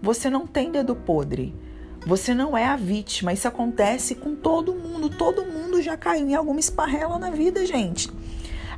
você 0.02 0.28
não 0.28 0.46
tem 0.46 0.70
dedo 0.70 0.94
podre. 0.94 1.54
Você 2.04 2.34
não 2.34 2.58
é 2.58 2.66
a 2.66 2.76
vítima. 2.76 3.32
Isso 3.32 3.48
acontece 3.48 4.16
com 4.16 4.34
todo 4.34 4.74
mundo. 4.74 5.08
Todo 5.08 5.46
mundo 5.46 5.80
já 5.80 5.96
caiu 5.96 6.28
em 6.28 6.34
alguma 6.34 6.60
esparrela 6.60 7.18
na 7.18 7.30
vida, 7.30 7.64
gente. 7.64 8.10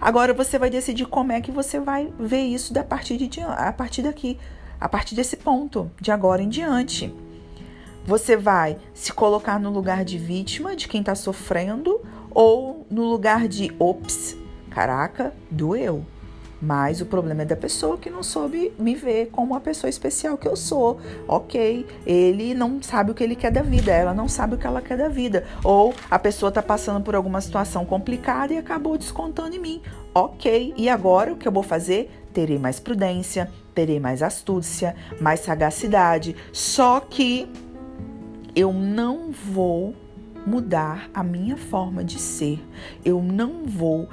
Agora 0.00 0.34
você 0.34 0.58
vai 0.58 0.70
decidir 0.70 1.06
como 1.06 1.32
é 1.32 1.40
que 1.40 1.50
você 1.50 1.80
vai 1.80 2.12
ver 2.18 2.42
isso 2.42 2.72
da 2.72 2.84
partir 2.84 3.16
de 3.16 3.40
a 3.42 3.72
partir 3.72 4.02
daqui, 4.02 4.38
a 4.80 4.88
partir 4.88 5.14
desse 5.14 5.36
ponto, 5.36 5.90
de 6.00 6.10
agora 6.10 6.42
em 6.42 6.48
diante. 6.48 7.14
Você 8.06 8.36
vai 8.36 8.76
se 8.92 9.12
colocar 9.12 9.58
no 9.58 9.70
lugar 9.70 10.04
de 10.04 10.18
vítima 10.18 10.76
de 10.76 10.88
quem 10.88 11.00
está 11.00 11.14
sofrendo 11.14 12.00
ou 12.30 12.86
no 12.90 13.04
lugar 13.04 13.48
de 13.48 13.74
ops, 13.78 14.36
caraca, 14.70 15.32
doeu. 15.50 16.04
Mas 16.64 17.02
o 17.02 17.06
problema 17.06 17.42
é 17.42 17.44
da 17.44 17.56
pessoa 17.56 17.98
que 17.98 18.08
não 18.08 18.22
soube 18.22 18.72
me 18.78 18.94
ver 18.94 19.26
como 19.26 19.54
a 19.54 19.60
pessoa 19.60 19.90
especial 19.90 20.38
que 20.38 20.48
eu 20.48 20.56
sou. 20.56 20.98
Ok, 21.28 21.86
ele 22.06 22.54
não 22.54 22.82
sabe 22.82 23.10
o 23.10 23.14
que 23.14 23.22
ele 23.22 23.36
quer 23.36 23.52
da 23.52 23.60
vida, 23.60 23.92
ela 23.92 24.14
não 24.14 24.26
sabe 24.26 24.54
o 24.54 24.58
que 24.58 24.66
ela 24.66 24.80
quer 24.80 24.96
da 24.96 25.08
vida. 25.08 25.44
Ou 25.62 25.92
a 26.10 26.18
pessoa 26.18 26.48
está 26.48 26.62
passando 26.62 27.04
por 27.04 27.14
alguma 27.14 27.38
situação 27.42 27.84
complicada 27.84 28.54
e 28.54 28.56
acabou 28.56 28.96
descontando 28.96 29.54
em 29.54 29.58
mim. 29.58 29.82
Ok, 30.14 30.72
e 30.74 30.88
agora 30.88 31.34
o 31.34 31.36
que 31.36 31.46
eu 31.46 31.52
vou 31.52 31.62
fazer? 31.62 32.10
Terei 32.32 32.58
mais 32.58 32.80
prudência, 32.80 33.50
terei 33.74 34.00
mais 34.00 34.22
astúcia, 34.22 34.96
mais 35.20 35.40
sagacidade. 35.40 36.34
Só 36.50 36.98
que 36.98 37.46
eu 38.56 38.72
não 38.72 39.30
vou 39.30 39.94
mudar 40.46 41.08
a 41.14 41.22
minha 41.22 41.56
forma 41.56 42.04
de 42.04 42.18
ser. 42.18 42.62
Eu 43.04 43.22
não 43.22 43.64
vou 43.64 44.08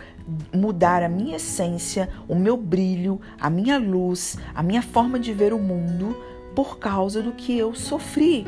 mudar 0.53 1.03
a 1.03 1.09
minha 1.09 1.35
essência, 1.35 2.09
o 2.27 2.35
meu 2.35 2.55
brilho, 2.55 3.19
a 3.39 3.49
minha 3.49 3.77
luz, 3.77 4.37
a 4.53 4.61
minha 4.61 4.81
forma 4.81 5.19
de 5.19 5.33
ver 5.33 5.53
o 5.53 5.59
mundo 5.59 6.15
por 6.55 6.77
causa 6.77 7.21
do 7.21 7.31
que 7.31 7.57
eu 7.57 7.73
sofri. 7.73 8.45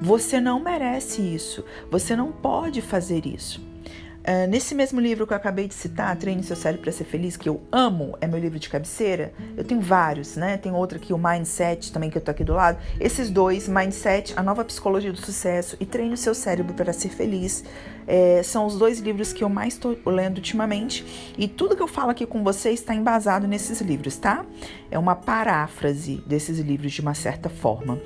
Você 0.00 0.40
não 0.40 0.60
merece 0.60 1.22
isso. 1.22 1.64
Você 1.90 2.14
não 2.14 2.30
pode 2.30 2.82
fazer 2.82 3.26
isso. 3.26 3.65
Uh, 4.26 4.48
nesse 4.48 4.74
mesmo 4.74 5.00
livro 5.00 5.24
que 5.24 5.32
eu 5.32 5.36
acabei 5.36 5.68
de 5.68 5.74
citar, 5.74 6.16
Treine 6.16 6.42
Seu 6.42 6.56
Cérebro 6.56 6.82
para 6.82 6.90
Ser 6.90 7.04
Feliz, 7.04 7.36
que 7.36 7.48
eu 7.48 7.62
amo, 7.70 8.18
é 8.20 8.26
meu 8.26 8.40
livro 8.40 8.58
de 8.58 8.68
cabeceira. 8.68 9.32
Eu 9.56 9.62
tenho 9.62 9.80
vários, 9.80 10.34
né? 10.34 10.56
Tem 10.56 10.72
outro 10.72 10.98
aqui, 10.98 11.12
o 11.12 11.18
Mindset, 11.18 11.92
também 11.92 12.10
que 12.10 12.18
eu 12.18 12.22
tô 12.22 12.32
aqui 12.32 12.42
do 12.42 12.52
lado. 12.52 12.76
Esses 12.98 13.30
dois, 13.30 13.68
Mindset, 13.68 14.34
A 14.36 14.42
Nova 14.42 14.64
Psicologia 14.64 15.12
do 15.12 15.20
Sucesso 15.20 15.76
e 15.78 15.86
Treine 15.86 16.16
Seu 16.16 16.34
Cérebro 16.34 16.74
para 16.74 16.92
Ser 16.92 17.10
Feliz, 17.10 17.62
é, 18.06 18.42
são 18.42 18.66
os 18.66 18.78
dois 18.78 19.00
livros 19.00 19.32
que 19.32 19.42
eu 19.42 19.48
mais 19.48 19.74
estou 19.74 19.96
lendo 20.06 20.38
ultimamente. 20.38 21.04
E 21.36 21.48
tudo 21.48 21.76
que 21.76 21.82
eu 21.82 21.88
falo 21.88 22.10
aqui 22.10 22.24
com 22.24 22.42
vocês 22.44 22.80
está 22.80 22.94
embasado 22.94 23.46
nesses 23.46 23.80
livros, 23.80 24.16
tá? 24.16 24.44
É 24.90 24.98
uma 24.98 25.14
paráfrase 25.14 26.22
desses 26.26 26.58
livros 26.58 26.92
de 26.92 27.00
uma 27.00 27.14
certa 27.14 27.48
forma. 27.48 28.00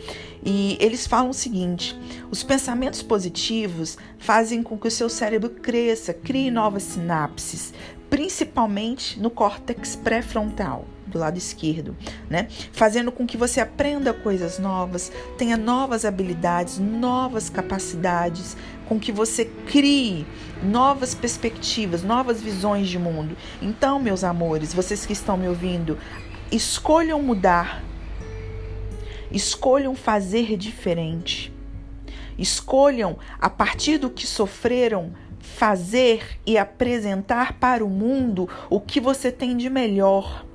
E 0.45 0.79
eles 0.81 1.07
falam 1.07 1.31
o 1.31 1.35
seguinte: 1.35 1.99
os 2.31 2.43
pensamentos 2.43 3.03
positivos 3.03 3.99
fazem 4.19 4.63
com 4.63 4.79
que 4.79 4.89
o 4.89 4.91
seu 4.91 5.09
cérebro 5.09 5.51
cresça, 5.51 6.15
crie 6.15 6.51
novas 6.51 6.83
sinapses, 6.83 7.73
principalmente 8.11 9.19
no 9.21 9.31
córtex 9.31 9.95
pré-frontal 9.95 10.85
do 11.07 11.19
lado 11.19 11.39
esquerdo, 11.39 11.97
né? 12.29 12.49
Fazendo 12.73 13.11
com 13.11 13.27
que 13.27 13.37
você 13.37 13.61
aprenda 13.61 14.13
coisas 14.13 14.59
novas, 14.59 15.11
tenha 15.39 15.57
novas 15.57 16.05
habilidades, 16.05 16.79
novas 16.79 17.49
capacidades, 17.49 18.57
com 18.89 18.99
que 18.99 19.11
você 19.13 19.45
crie 19.45 20.27
novas 20.63 21.15
perspectivas, 21.15 22.03
novas 22.03 22.41
visões 22.41 22.89
de 22.89 22.99
mundo. 22.99 23.37
Então, 23.63 23.99
meus 23.99 24.25
amores, 24.25 24.75
vocês 24.75 25.07
que 25.07 25.13
estão 25.13 25.37
me 25.37 25.49
ouvindo, 25.49 25.99
escolham 26.51 27.23
mudar. 27.23 27.83
Escolham 29.31 29.95
fazer 29.95 30.57
diferente. 30.57 31.53
Escolham, 32.37 33.19
a 33.39 33.49
partir 33.51 33.99
do 33.99 34.11
que 34.11 34.27
sofreram, 34.27 35.13
fazer 35.61 36.41
e 36.47 36.57
apresentar 36.57 37.53
para 37.59 37.85
o 37.85 37.91
mundo 37.91 38.49
o 38.71 38.81
que 38.81 38.99
você 38.99 39.31
tem 39.31 39.55
de 39.55 39.69
melhor. 39.69 40.47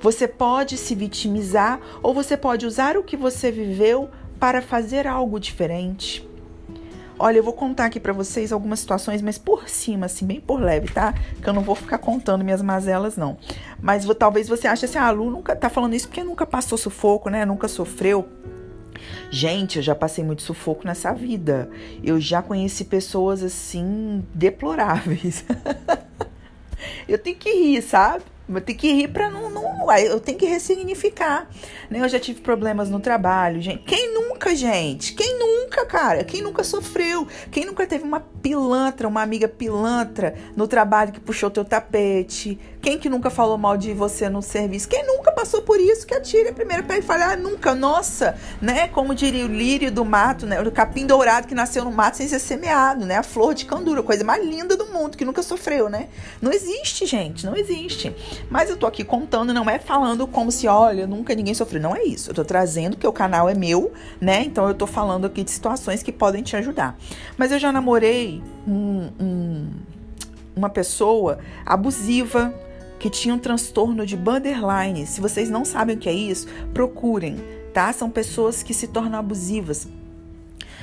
Você 0.00 0.28
pode 0.28 0.76
se 0.76 0.94
vitimizar 0.94 1.80
ou 2.00 2.14
você 2.14 2.36
pode 2.36 2.64
usar 2.64 2.96
o 2.96 3.02
que 3.02 3.16
você 3.16 3.50
viveu 3.50 4.08
para 4.38 4.62
fazer 4.62 5.08
algo 5.08 5.40
diferente. 5.40 6.24
Olha, 7.18 7.38
eu 7.38 7.42
vou 7.42 7.52
contar 7.52 7.86
aqui 7.86 7.98
para 7.98 8.12
vocês 8.12 8.52
algumas 8.52 8.78
situações, 8.78 9.20
mas 9.20 9.38
por 9.38 9.68
cima, 9.68 10.06
assim, 10.06 10.24
bem 10.24 10.40
por 10.40 10.60
leve, 10.60 10.86
tá? 10.86 11.12
Que 11.42 11.48
eu 11.48 11.52
não 11.52 11.62
vou 11.62 11.74
ficar 11.74 11.98
contando 11.98 12.44
minhas 12.44 12.62
mazelas, 12.62 13.16
não. 13.16 13.36
Mas 13.82 14.04
vou, 14.04 14.14
talvez 14.14 14.48
você 14.48 14.68
ache 14.68 14.84
assim, 14.84 14.98
ah, 14.98 15.08
a 15.08 15.10
Lu 15.10 15.30
nunca 15.30 15.56
tá 15.56 15.68
falando 15.68 15.94
isso 15.94 16.06
porque 16.06 16.22
nunca 16.22 16.46
passou 16.46 16.78
sufoco, 16.78 17.28
né? 17.28 17.44
Nunca 17.44 17.66
sofreu. 17.66 18.28
Gente, 19.30 19.76
eu 19.76 19.82
já 19.82 19.94
passei 19.94 20.24
muito 20.24 20.42
sufoco 20.42 20.86
nessa 20.86 21.12
vida. 21.12 21.68
Eu 22.02 22.20
já 22.20 22.42
conheci 22.42 22.84
pessoas 22.84 23.42
assim 23.42 24.24
deploráveis. 24.34 25.44
eu 27.08 27.18
tenho 27.18 27.36
que 27.36 27.50
rir, 27.50 27.82
sabe? 27.82 28.24
Eu 28.46 28.60
tenho 28.60 28.78
que 28.78 28.92
rir 28.92 29.08
para 29.08 29.30
não, 29.30 29.48
não. 29.48 29.90
Eu 29.92 30.20
tenho 30.20 30.36
que 30.36 30.44
ressignificar. 30.44 31.48
Né? 31.88 32.00
Eu 32.00 32.08
já 32.08 32.20
tive 32.20 32.40
problemas 32.40 32.90
no 32.90 33.00
trabalho, 33.00 33.60
gente. 33.60 33.84
Quem 33.84 34.12
nunca, 34.12 34.54
gente? 34.54 35.14
Quem 35.14 35.38
nunca, 35.38 35.86
cara? 35.86 36.24
Quem 36.24 36.42
nunca 36.42 36.62
sofreu? 36.62 37.26
Quem 37.50 37.64
nunca 37.64 37.86
teve 37.86 38.04
uma 38.04 38.20
pilantra, 38.20 39.08
uma 39.08 39.22
amiga 39.22 39.48
pilantra 39.48 40.34
no 40.54 40.68
trabalho 40.68 41.12
que 41.12 41.20
puxou 41.20 41.50
teu 41.50 41.64
tapete? 41.64 42.58
Quem 42.84 42.98
que 42.98 43.08
nunca 43.08 43.30
falou 43.30 43.56
mal 43.56 43.78
de 43.78 43.94
você 43.94 44.28
no 44.28 44.42
serviço? 44.42 44.86
Quem 44.86 45.06
nunca 45.06 45.32
passou 45.32 45.62
por 45.62 45.80
isso? 45.80 46.06
Que 46.06 46.12
atire 46.12 46.50
a 46.50 46.52
primeira 46.52 46.82
pé 46.82 46.98
e 46.98 47.02
fale, 47.02 47.22
ah, 47.22 47.34
nunca, 47.34 47.74
nossa, 47.74 48.36
né? 48.60 48.88
Como 48.88 49.14
diria 49.14 49.46
o 49.46 49.48
lírio 49.48 49.90
do 49.90 50.04
mato, 50.04 50.44
né? 50.44 50.60
O 50.60 50.70
capim 50.70 51.06
dourado 51.06 51.48
que 51.48 51.54
nasceu 51.54 51.82
no 51.82 51.90
mato 51.90 52.18
sem 52.18 52.28
ser 52.28 52.38
semeado, 52.38 53.06
né? 53.06 53.16
A 53.16 53.22
flor 53.22 53.54
de 53.54 53.64
candura, 53.64 54.02
coisa 54.02 54.22
mais 54.22 54.44
linda 54.44 54.76
do 54.76 54.84
mundo, 54.84 55.16
que 55.16 55.24
nunca 55.24 55.42
sofreu, 55.42 55.88
né? 55.88 56.08
Não 56.42 56.52
existe, 56.52 57.06
gente, 57.06 57.46
não 57.46 57.56
existe. 57.56 58.14
Mas 58.50 58.68
eu 58.68 58.76
tô 58.76 58.86
aqui 58.86 59.02
contando, 59.02 59.54
não 59.54 59.70
é 59.70 59.78
falando 59.78 60.26
como 60.26 60.52
se, 60.52 60.68
olha, 60.68 61.06
nunca 61.06 61.34
ninguém 61.34 61.54
sofreu. 61.54 61.80
Não 61.80 61.96
é 61.96 62.04
isso. 62.04 62.32
Eu 62.32 62.34
tô 62.34 62.44
trazendo 62.44 62.98
que 62.98 63.06
o 63.06 63.12
canal 63.14 63.48
é 63.48 63.54
meu, 63.54 63.94
né? 64.20 64.42
Então 64.44 64.68
eu 64.68 64.74
tô 64.74 64.86
falando 64.86 65.24
aqui 65.24 65.42
de 65.42 65.50
situações 65.50 66.02
que 66.02 66.12
podem 66.12 66.42
te 66.42 66.54
ajudar. 66.54 66.98
Mas 67.38 67.50
eu 67.50 67.58
já 67.58 67.72
namorei 67.72 68.42
um, 68.68 69.10
um, 69.18 69.70
uma 70.54 70.68
pessoa 70.68 71.38
abusiva 71.64 72.52
que 73.04 73.10
tinha 73.10 73.34
um 73.34 73.38
transtorno 73.38 74.06
de 74.06 74.16
borderline. 74.16 75.06
Se 75.06 75.20
vocês 75.20 75.50
não 75.50 75.62
sabem 75.62 75.94
o 75.94 75.98
que 75.98 76.08
é 76.08 76.12
isso, 76.14 76.48
procurem, 76.72 77.36
tá? 77.74 77.92
São 77.92 78.08
pessoas 78.08 78.62
que 78.62 78.72
se 78.72 78.88
tornam 78.88 79.18
abusivas. 79.18 79.86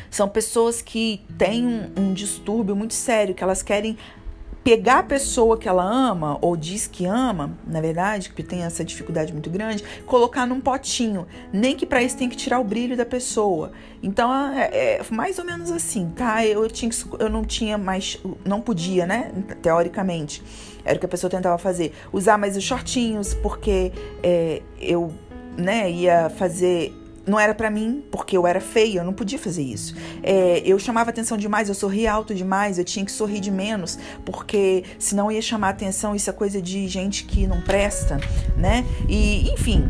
São 0.08 0.30
pessoas 0.30 0.84
que 0.84 1.26
têm 1.36 1.66
um, 1.66 1.90
um 1.98 2.14
distúrbio 2.14 2.76
muito 2.76 2.94
sério, 2.94 3.34
que 3.34 3.44
elas 3.44 3.64
querem 3.64 3.98
pegar 4.64 5.00
a 5.00 5.04
pessoa 5.04 5.58
que 5.58 5.68
ela 5.68 5.84
ama, 5.84 6.38
ou 6.42 6.56
diz 6.56 6.86
que 6.86 7.08
ama, 7.08 7.58
na 7.66 7.82
verdade, 7.82 8.30
que 8.30 8.44
tem 8.44 8.62
essa 8.62 8.86
dificuldade 8.86 9.34
muito 9.34 9.50
grande, 9.50 9.84
colocar 10.06 10.46
num 10.46 10.62
potinho. 10.62 11.26
Nem 11.52 11.76
que 11.76 11.88
para 11.88 12.04
isso 12.04 12.18
tem 12.18 12.30
que 12.30 12.38
tirar 12.38 12.60
o 12.60 12.64
brilho 12.64 12.96
da 12.96 13.06
pessoa. 13.06 13.72
Então, 14.04 14.32
é, 14.54 14.70
é 14.72 15.06
mais 15.10 15.40
ou 15.40 15.46
menos 15.46 15.72
assim, 15.72 16.12
tá? 16.16 16.46
Eu, 16.46 16.70
tinha, 16.70 16.92
eu 17.18 17.30
não 17.30 17.44
tinha 17.44 17.80
mais, 17.80 18.20
não 18.46 18.62
podia, 18.62 19.08
né? 19.08 19.32
Teoricamente. 19.60 20.44
Era 20.84 20.98
o 20.98 21.00
que 21.00 21.06
a 21.06 21.10
pessoa 21.10 21.30
tentava 21.30 21.58
fazer. 21.58 21.94
Usar 22.12 22.38
mais 22.38 22.58
os 22.58 22.64
shortinhos, 22.64 23.34
porque 23.34 23.92
é, 24.24 24.62
eu 24.80 25.12
né, 25.58 25.90
ia 25.90 26.30
fazer 26.30 26.94
não 27.26 27.40
era 27.40 27.54
para 27.54 27.70
mim, 27.70 28.04
porque 28.12 28.36
eu 28.36 28.48
era 28.48 28.60
feia, 28.60 29.00
eu 29.00 29.04
não 29.04 29.14
podia 29.14 29.38
fazer 29.38 29.62
isso. 29.62 29.96
É, 30.24 30.62
eu 30.66 30.78
chamava 30.80 31.10
atenção 31.10 31.38
demais, 31.38 31.70
eu 31.70 31.76
sorria 31.76 32.12
alto 32.12 32.34
demais, 32.34 32.78
eu 32.78 32.84
tinha 32.84 33.06
que 33.06 33.12
sorrir 33.12 33.40
de 33.40 33.52
menos, 33.52 33.98
porque 34.26 34.84
senão 34.98 35.32
ia 35.32 35.42
chamar 35.42 35.70
atenção, 35.70 36.16
isso 36.16 36.30
é 36.30 36.34
coisa 36.34 36.62
de 36.62 36.88
gente 36.88 37.26
que 37.26 37.46
não 37.46 37.62
presta, 37.62 38.20
né? 38.58 38.86
E, 39.08 39.52
enfim, 39.52 39.88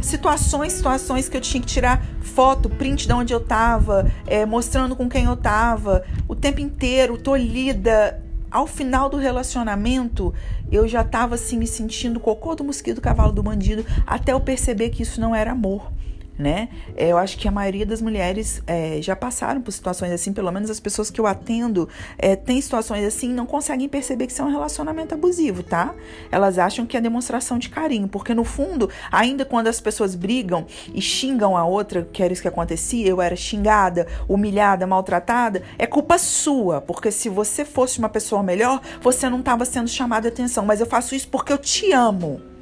situações, 0.00 0.72
situações 0.74 1.28
que 1.28 1.36
eu 1.36 1.40
tinha 1.40 1.60
que 1.60 1.66
tirar 1.66 2.04
foto, 2.20 2.68
print 2.68 3.06
de 3.06 3.12
onde 3.12 3.32
eu 3.32 3.40
tava, 3.40 4.10
é, 4.26 4.44
mostrando 4.44 4.94
com 4.94 5.08
quem 5.08 5.24
eu 5.24 5.36
tava, 5.36 6.04
o 6.28 6.34
tempo 6.34 6.60
inteiro, 6.60 7.16
tolhida, 7.16 8.22
ao 8.54 8.68
final 8.68 9.10
do 9.10 9.16
relacionamento, 9.16 10.32
eu 10.70 10.86
já 10.86 11.00
estava 11.00 11.34
assim 11.34 11.58
me 11.58 11.66
sentindo 11.66 12.20
cocô 12.20 12.54
do 12.54 12.62
mosquito, 12.62 13.00
cavalo 13.00 13.32
do 13.32 13.42
bandido, 13.42 13.84
até 14.06 14.32
eu 14.32 14.38
perceber 14.38 14.90
que 14.90 15.02
isso 15.02 15.20
não 15.20 15.34
era 15.34 15.50
amor 15.50 15.90
né? 16.38 16.68
É, 16.96 17.08
eu 17.08 17.18
acho 17.18 17.38
que 17.38 17.46
a 17.46 17.50
maioria 17.50 17.86
das 17.86 18.00
mulheres 18.00 18.62
é, 18.66 19.00
já 19.00 19.14
passaram 19.14 19.60
por 19.60 19.72
situações 19.72 20.12
assim, 20.12 20.32
pelo 20.32 20.50
menos 20.50 20.68
as 20.70 20.80
pessoas 20.80 21.10
que 21.10 21.20
eu 21.20 21.26
atendo 21.26 21.88
é, 22.18 22.34
têm 22.34 22.60
situações 22.60 23.04
assim 23.04 23.28
não 23.28 23.46
conseguem 23.46 23.88
perceber 23.88 24.26
que 24.26 24.32
isso 24.32 24.42
é 24.42 24.44
um 24.44 24.50
relacionamento 24.50 25.14
abusivo, 25.14 25.62
tá? 25.62 25.94
Elas 26.30 26.58
acham 26.58 26.86
que 26.86 26.96
é 26.96 27.00
demonstração 27.00 27.58
de 27.58 27.68
carinho, 27.68 28.08
porque 28.08 28.34
no 28.34 28.44
fundo, 28.44 28.90
ainda 29.10 29.44
quando 29.44 29.68
as 29.68 29.80
pessoas 29.80 30.14
brigam 30.14 30.66
e 30.92 31.00
xingam 31.00 31.56
a 31.56 31.64
outra, 31.64 32.06
que 32.12 32.22
era 32.22 32.32
isso 32.32 32.42
que 32.42 32.48
acontecia, 32.48 33.06
eu 33.06 33.22
era 33.22 33.36
xingada, 33.36 34.06
humilhada, 34.28 34.86
maltratada, 34.86 35.62
é 35.78 35.86
culpa 35.86 36.18
sua, 36.18 36.80
porque 36.80 37.10
se 37.10 37.28
você 37.28 37.64
fosse 37.64 37.98
uma 37.98 38.08
pessoa 38.08 38.42
melhor, 38.42 38.80
você 39.00 39.28
não 39.28 39.40
estava 39.40 39.64
sendo 39.64 39.88
chamada 39.88 40.28
atenção, 40.28 40.64
mas 40.64 40.80
eu 40.80 40.86
faço 40.86 41.14
isso 41.14 41.28
porque 41.28 41.52
eu 41.52 41.58
te 41.58 41.92
amo 41.92 42.53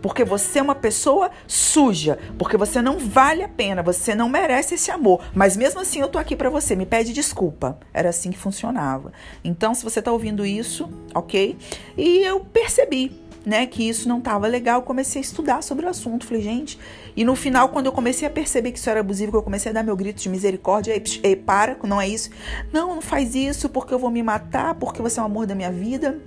porque 0.00 0.24
você 0.24 0.58
é 0.58 0.62
uma 0.62 0.74
pessoa 0.74 1.30
suja, 1.46 2.18
porque 2.38 2.56
você 2.56 2.80
não 2.80 2.98
vale 2.98 3.42
a 3.42 3.48
pena, 3.48 3.82
você 3.82 4.14
não 4.14 4.28
merece 4.28 4.74
esse 4.74 4.90
amor. 4.90 5.22
Mas 5.34 5.56
mesmo 5.56 5.80
assim 5.80 6.00
eu 6.00 6.08
tô 6.08 6.18
aqui 6.18 6.36
para 6.36 6.50
você, 6.50 6.74
me 6.76 6.86
pede 6.86 7.12
desculpa. 7.12 7.78
Era 7.92 8.08
assim 8.10 8.30
que 8.30 8.38
funcionava. 8.38 9.12
Então, 9.42 9.74
se 9.74 9.84
você 9.84 10.00
tá 10.00 10.12
ouvindo 10.12 10.44
isso, 10.44 10.88
ok? 11.14 11.56
E 11.96 12.18
eu 12.18 12.40
percebi. 12.40 13.28
Né, 13.46 13.66
que 13.66 13.88
isso 13.88 14.06
não 14.10 14.18
estava 14.18 14.46
legal, 14.46 14.82
comecei 14.82 15.22
a 15.22 15.24
estudar 15.24 15.62
sobre 15.62 15.86
o 15.86 15.88
assunto. 15.88 16.26
Falei, 16.26 16.42
gente, 16.42 16.78
e 17.16 17.24
no 17.24 17.34
final, 17.34 17.70
quando 17.70 17.86
eu 17.86 17.92
comecei 17.92 18.28
a 18.28 18.30
perceber 18.30 18.72
que 18.72 18.78
isso 18.78 18.90
era 18.90 19.00
abusivo, 19.00 19.30
que 19.32 19.38
eu 19.38 19.42
comecei 19.42 19.70
a 19.70 19.72
dar 19.72 19.82
meu 19.82 19.96
grito 19.96 20.20
de 20.20 20.28
misericórdia, 20.28 20.92
ei, 20.92 21.02
ei, 21.22 21.34
para, 21.34 21.78
não 21.84 21.98
é 21.98 22.06
isso. 22.06 22.28
Não, 22.70 22.96
não 22.96 23.00
faz 23.00 23.34
isso 23.34 23.70
porque 23.70 23.94
eu 23.94 23.98
vou 23.98 24.10
me 24.10 24.22
matar, 24.22 24.74
porque 24.74 25.00
você 25.00 25.18
é 25.18 25.22
o 25.22 25.26
amor 25.26 25.46
da 25.46 25.54
minha 25.54 25.72
vida 25.72 26.18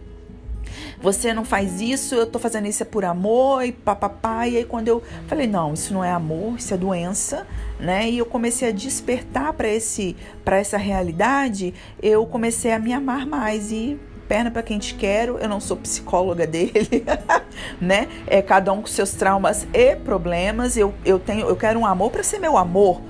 você 1.02 1.34
não 1.34 1.44
faz 1.44 1.82
isso, 1.82 2.16
eu 2.16 2.28
tô 2.28 2.38
fazendo 2.38 2.68
isso 2.68 2.84
é 2.84 2.86
por 2.86 3.04
amor 3.04 3.66
e 3.66 3.72
papapá. 3.72 4.48
E 4.48 4.58
aí 4.58 4.66
quando 4.66 4.88
eu 4.88 5.02
falei, 5.28 5.48
não, 5.48 5.74
isso 5.74 5.94
não 5.94 6.04
é 6.04 6.12
amor, 6.12 6.58
isso 6.58 6.74
é 6.74 6.78
doença, 6.78 7.48
né? 7.80 8.10
E 8.10 8.18
eu 8.18 8.26
comecei 8.26 8.70
a 8.70 8.72
despertar 8.72 9.54
para 9.54 9.68
esse 9.68 10.16
para 10.46 10.58
essa 10.58 10.78
realidade, 10.78 11.74
eu 12.02 12.26
comecei 12.26 12.72
a 12.72 12.80
me 12.80 12.94
amar 12.94 13.26
mais 13.26 13.72
e 13.72 14.00
perna 14.32 14.50
para 14.50 14.64
quem 14.64 14.80
te 14.80 14.96
quero, 14.96 15.38
eu 15.40 15.50
não 15.50 15.60
sou 15.60 15.76
psicóloga 15.76 16.48
dele, 16.48 17.04
né? 17.82 18.08
É 18.26 18.42
cada 18.42 18.72
um 18.72 18.80
com 18.80 18.88
seus 18.88 19.12
traumas 19.12 19.68
e 19.74 19.94
problemas. 19.98 20.78
Eu, 20.78 20.94
eu 21.04 21.20
tenho, 21.20 21.50
eu 21.50 21.56
quero 21.58 21.78
um 21.78 21.86
amor 21.86 22.12
para 22.12 22.24
ser 22.24 22.40
meu 22.40 22.58
amor, 22.58 23.02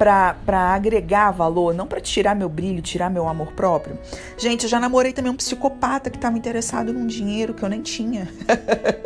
para 0.00 0.74
agregar 0.74 1.30
valor, 1.30 1.74
não 1.74 1.86
para 1.86 2.00
tirar 2.00 2.34
meu 2.34 2.48
brilho, 2.48 2.80
tirar 2.80 3.10
meu 3.10 3.28
amor 3.28 3.52
próprio. 3.52 3.98
Gente, 4.38 4.62
eu 4.62 4.68
já 4.70 4.80
namorei 4.80 5.12
também 5.12 5.30
um 5.30 5.36
psicopata 5.36 6.08
que 6.08 6.16
estava 6.16 6.38
interessado 6.38 6.90
num 6.90 7.06
dinheiro 7.06 7.52
que 7.52 7.62
eu 7.62 7.68
nem 7.68 7.82
tinha. 7.82 8.26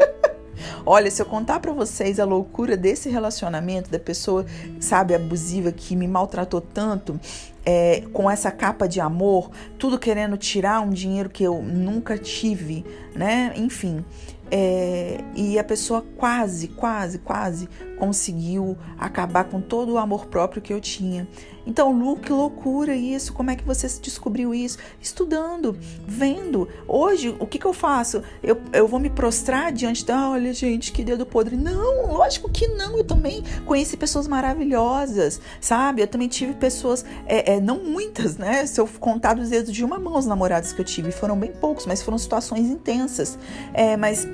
Olha, 0.86 1.10
se 1.10 1.20
eu 1.20 1.26
contar 1.26 1.58
para 1.58 1.72
vocês 1.72 2.20
a 2.20 2.24
loucura 2.24 2.76
desse 2.76 3.08
relacionamento, 3.08 3.90
da 3.90 3.98
pessoa, 3.98 4.46
sabe, 4.78 5.16
abusiva 5.16 5.72
que 5.72 5.96
me 5.96 6.06
maltratou 6.06 6.60
tanto, 6.60 7.18
é, 7.66 8.04
com 8.12 8.30
essa 8.30 8.52
capa 8.52 8.86
de 8.86 9.00
amor, 9.00 9.50
tudo 9.76 9.98
querendo 9.98 10.36
tirar 10.36 10.80
um 10.80 10.90
dinheiro 10.90 11.28
que 11.28 11.42
eu 11.42 11.60
nunca 11.60 12.16
tive, 12.16 12.84
né? 13.16 13.52
Enfim. 13.56 14.04
É, 14.50 15.18
e 15.34 15.58
a 15.58 15.64
pessoa 15.64 16.04
quase, 16.16 16.68
quase, 16.68 17.18
quase 17.18 17.68
conseguiu 17.98 18.76
acabar 18.98 19.44
com 19.44 19.60
todo 19.60 19.92
o 19.92 19.98
amor 19.98 20.26
próprio 20.26 20.62
que 20.62 20.72
eu 20.72 20.80
tinha. 20.80 21.26
Então, 21.66 21.92
Lu, 21.92 22.16
que 22.16 22.32
loucura 22.32 22.94
isso! 22.94 23.32
Como 23.32 23.50
é 23.50 23.56
que 23.56 23.64
você 23.64 23.88
descobriu 24.00 24.54
isso? 24.54 24.78
Estudando, 25.00 25.76
vendo. 26.06 26.68
Hoje, 26.86 27.34
o 27.38 27.46
que, 27.46 27.58
que 27.58 27.66
eu 27.66 27.72
faço? 27.72 28.22
Eu, 28.42 28.60
eu 28.72 28.86
vou 28.86 29.00
me 29.00 29.10
prostrar 29.10 29.72
diante 29.72 30.04
da. 30.04 30.30
Olha, 30.30 30.52
gente, 30.52 30.92
que 30.92 31.02
dedo 31.02 31.24
podre. 31.24 31.56
Não, 31.56 32.12
lógico 32.12 32.50
que 32.50 32.66
não. 32.68 32.98
Eu 32.98 33.04
também 33.04 33.42
conheci 33.64 33.96
pessoas 33.96 34.28
maravilhosas, 34.28 35.40
sabe? 35.60 36.02
Eu 36.02 36.06
também 36.06 36.28
tive 36.28 36.54
pessoas, 36.54 37.04
é, 37.26 37.54
é, 37.54 37.60
não 37.60 37.78
muitas, 37.78 38.36
né? 38.36 38.66
Se 38.66 38.80
eu 38.80 38.86
contar 39.00 39.34
dos 39.34 39.50
dedos 39.50 39.72
de 39.72 39.84
uma 39.84 39.98
mão 39.98 40.18
os 40.18 40.26
namorados 40.26 40.72
que 40.72 40.80
eu 40.80 40.84
tive, 40.84 41.10
foram 41.10 41.38
bem 41.38 41.52
poucos, 41.52 41.86
mas 41.86 42.02
foram 42.02 42.18
situações 42.18 42.68
intensas. 42.68 43.38
É, 43.72 43.96
mas 43.96 44.26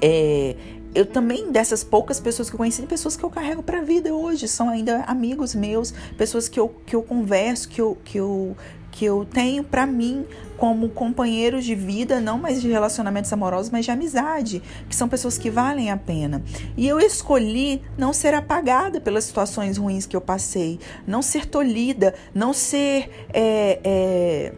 é, 0.00 0.56
eu 0.94 1.04
também, 1.04 1.50
dessas 1.50 1.82
poucas 1.82 2.20
pessoas 2.20 2.48
que 2.48 2.54
eu 2.54 2.58
conheci, 2.58 2.82
pessoas 2.82 3.16
que 3.16 3.24
eu 3.24 3.30
carrego 3.30 3.62
para 3.62 3.78
a 3.78 3.82
vida 3.82 4.14
hoje, 4.14 4.46
são 4.46 4.68
ainda 4.68 5.02
amigos 5.02 5.54
meus, 5.54 5.92
pessoas 6.16 6.48
que 6.48 6.58
eu, 6.58 6.68
que 6.86 6.94
eu 6.94 7.02
converso, 7.02 7.68
que 7.68 7.80
eu, 7.80 7.98
que 8.04 8.18
eu, 8.18 8.56
que 8.92 9.04
eu 9.04 9.26
tenho 9.28 9.64
para 9.64 9.86
mim 9.86 10.24
como 10.56 10.88
companheiros 10.88 11.64
de 11.64 11.74
vida, 11.74 12.20
não 12.20 12.38
mais 12.38 12.62
de 12.62 12.68
relacionamentos 12.68 13.32
amorosos, 13.32 13.70
mas 13.70 13.84
de 13.84 13.90
amizade, 13.90 14.62
que 14.88 14.94
são 14.94 15.08
pessoas 15.08 15.36
que 15.36 15.50
valem 15.50 15.90
a 15.90 15.96
pena. 15.96 16.42
E 16.76 16.86
eu 16.86 17.00
escolhi 17.00 17.82
não 17.98 18.12
ser 18.12 18.34
apagada 18.34 19.00
pelas 19.00 19.24
situações 19.24 19.76
ruins 19.76 20.06
que 20.06 20.14
eu 20.14 20.20
passei, 20.20 20.78
não 21.06 21.22
ser 21.22 21.46
tolhida, 21.46 22.14
não 22.32 22.52
ser. 22.52 23.26
É, 23.32 23.80
é, 23.82 24.52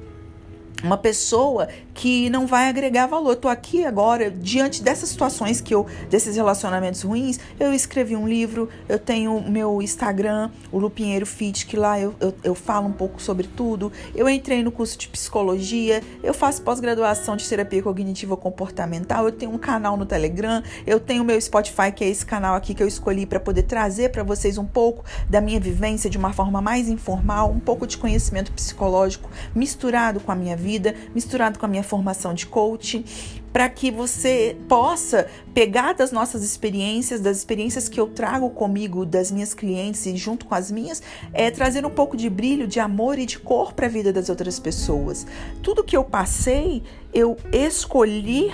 uma 0.82 0.96
pessoa 0.96 1.68
que 1.96 2.28
não 2.28 2.46
vai 2.46 2.68
agregar 2.68 3.06
valor. 3.06 3.34
Tô 3.36 3.48
aqui 3.48 3.84
agora, 3.84 4.30
diante 4.30 4.82
dessas 4.82 5.08
situações 5.08 5.60
que 5.60 5.74
eu, 5.74 5.86
desses 6.10 6.36
relacionamentos 6.36 7.02
ruins, 7.02 7.40
eu 7.58 7.72
escrevi 7.72 8.14
um 8.14 8.28
livro, 8.28 8.68
eu 8.88 8.98
tenho 8.98 9.42
meu 9.50 9.80
Instagram, 9.80 10.50
o 10.70 10.78
Lupinheiro 10.78 11.24
Fit, 11.24 11.66
que 11.66 11.76
lá 11.76 11.98
eu, 11.98 12.14
eu, 12.20 12.34
eu 12.44 12.54
falo 12.54 12.86
um 12.86 12.92
pouco 12.92 13.20
sobre 13.20 13.48
tudo. 13.48 13.90
Eu 14.14 14.28
entrei 14.28 14.62
no 14.62 14.70
curso 14.70 14.98
de 14.98 15.08
psicologia, 15.08 16.02
eu 16.22 16.34
faço 16.34 16.62
pós-graduação 16.62 17.34
de 17.34 17.48
terapia 17.48 17.82
cognitiva 17.82 18.36
comportamental, 18.36 19.24
eu 19.24 19.32
tenho 19.32 19.52
um 19.52 19.58
canal 19.58 19.96
no 19.96 20.04
Telegram, 20.04 20.62
eu 20.86 21.00
tenho 21.00 21.24
meu 21.24 21.40
Spotify, 21.40 21.90
que 21.94 22.04
é 22.04 22.08
esse 22.08 22.26
canal 22.26 22.54
aqui 22.54 22.74
que 22.74 22.82
eu 22.82 22.86
escolhi 22.86 23.24
para 23.24 23.40
poder 23.40 23.62
trazer 23.62 24.10
para 24.10 24.22
vocês 24.22 24.58
um 24.58 24.66
pouco 24.66 25.02
da 25.30 25.40
minha 25.40 25.58
vivência 25.58 26.10
de 26.10 26.18
uma 26.18 26.32
forma 26.32 26.60
mais 26.60 26.90
informal, 26.90 27.50
um 27.50 27.60
pouco 27.60 27.86
de 27.86 27.96
conhecimento 27.96 28.52
psicológico 28.52 29.30
misturado 29.54 30.20
com 30.20 30.30
a 30.30 30.34
minha 30.34 30.56
vida, 30.56 30.94
misturado 31.14 31.58
com 31.58 31.64
a 31.64 31.68
minha 31.68 31.85
formação 31.86 32.34
de 32.34 32.44
coach, 32.44 33.02
para 33.56 33.70
que 33.70 33.90
você 33.90 34.54
possa 34.68 35.28
pegar 35.54 35.94
das 35.94 36.12
nossas 36.12 36.44
experiências, 36.44 37.22
das 37.22 37.38
experiências 37.38 37.88
que 37.88 37.98
eu 37.98 38.06
trago 38.06 38.50
comigo, 38.50 39.06
das 39.06 39.30
minhas 39.30 39.54
clientes 39.54 40.04
e 40.04 40.14
junto 40.14 40.44
com 40.44 40.54
as 40.54 40.70
minhas, 40.70 41.02
é 41.32 41.50
trazer 41.50 41.86
um 41.86 41.90
pouco 41.90 42.18
de 42.18 42.28
brilho, 42.28 42.66
de 42.66 42.78
amor 42.78 43.18
e 43.18 43.24
de 43.24 43.38
cor 43.38 43.72
para 43.72 43.86
a 43.86 43.88
vida 43.88 44.12
das 44.12 44.28
outras 44.28 44.60
pessoas. 44.60 45.26
Tudo 45.62 45.82
que 45.82 45.96
eu 45.96 46.04
passei, 46.04 46.82
eu 47.14 47.38
escolhi 47.50 48.50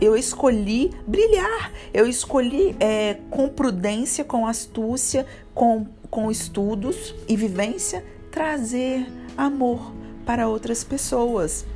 eu 0.00 0.16
escolhi 0.16 0.90
brilhar, 1.06 1.70
eu 1.92 2.08
escolhi 2.08 2.74
é, 2.80 3.18
com 3.30 3.48
prudência, 3.48 4.24
com 4.24 4.46
astúcia, 4.46 5.26
com, 5.54 5.86
com 6.10 6.30
estudos 6.30 7.14
e 7.28 7.36
vivência, 7.36 8.02
trazer 8.32 9.06
amor 9.36 9.92
para 10.24 10.48
outras 10.48 10.82
pessoas 10.82 11.66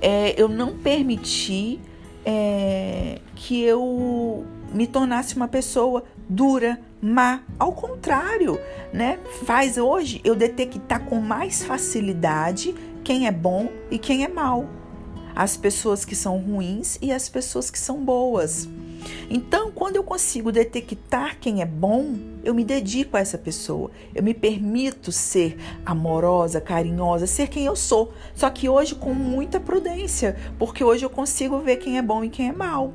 é, 0.00 0.40
eu 0.40 0.48
não 0.48 0.76
permiti 0.76 1.80
é, 2.24 3.20
que 3.34 3.62
eu 3.62 4.44
me 4.72 4.86
tornasse 4.86 5.34
uma 5.36 5.48
pessoa 5.48 6.04
dura, 6.28 6.78
má. 7.00 7.40
Ao 7.58 7.72
contrário, 7.72 8.60
né? 8.92 9.18
Faz 9.44 9.78
hoje 9.78 10.20
eu 10.24 10.34
detectar 10.34 11.04
com 11.04 11.20
mais 11.20 11.64
facilidade 11.64 12.74
quem 13.02 13.26
é 13.26 13.32
bom 13.32 13.70
e 13.90 13.98
quem 13.98 14.24
é 14.24 14.28
mal. 14.28 14.66
As 15.34 15.56
pessoas 15.56 16.04
que 16.04 16.16
são 16.16 16.36
ruins 16.38 16.98
e 17.00 17.12
as 17.12 17.28
pessoas 17.28 17.70
que 17.70 17.78
são 17.78 18.04
boas. 18.04 18.68
Então, 19.30 19.70
quando 19.70 19.96
eu 19.96 20.02
consigo 20.02 20.50
detectar 20.50 21.38
quem 21.38 21.60
é 21.62 21.66
bom, 21.66 22.16
eu 22.42 22.54
me 22.54 22.64
dedico 22.64 23.16
a 23.16 23.20
essa 23.20 23.36
pessoa. 23.36 23.90
Eu 24.14 24.22
me 24.22 24.34
permito 24.34 25.12
ser 25.12 25.56
amorosa, 25.84 26.60
carinhosa, 26.60 27.26
ser 27.26 27.48
quem 27.48 27.64
eu 27.66 27.76
sou. 27.76 28.12
Só 28.34 28.48
que 28.50 28.68
hoje 28.68 28.94
com 28.94 29.12
muita 29.12 29.60
prudência, 29.60 30.36
porque 30.58 30.82
hoje 30.82 31.04
eu 31.04 31.10
consigo 31.10 31.58
ver 31.58 31.76
quem 31.76 31.98
é 31.98 32.02
bom 32.02 32.24
e 32.24 32.30
quem 32.30 32.48
é 32.48 32.52
mal. 32.52 32.92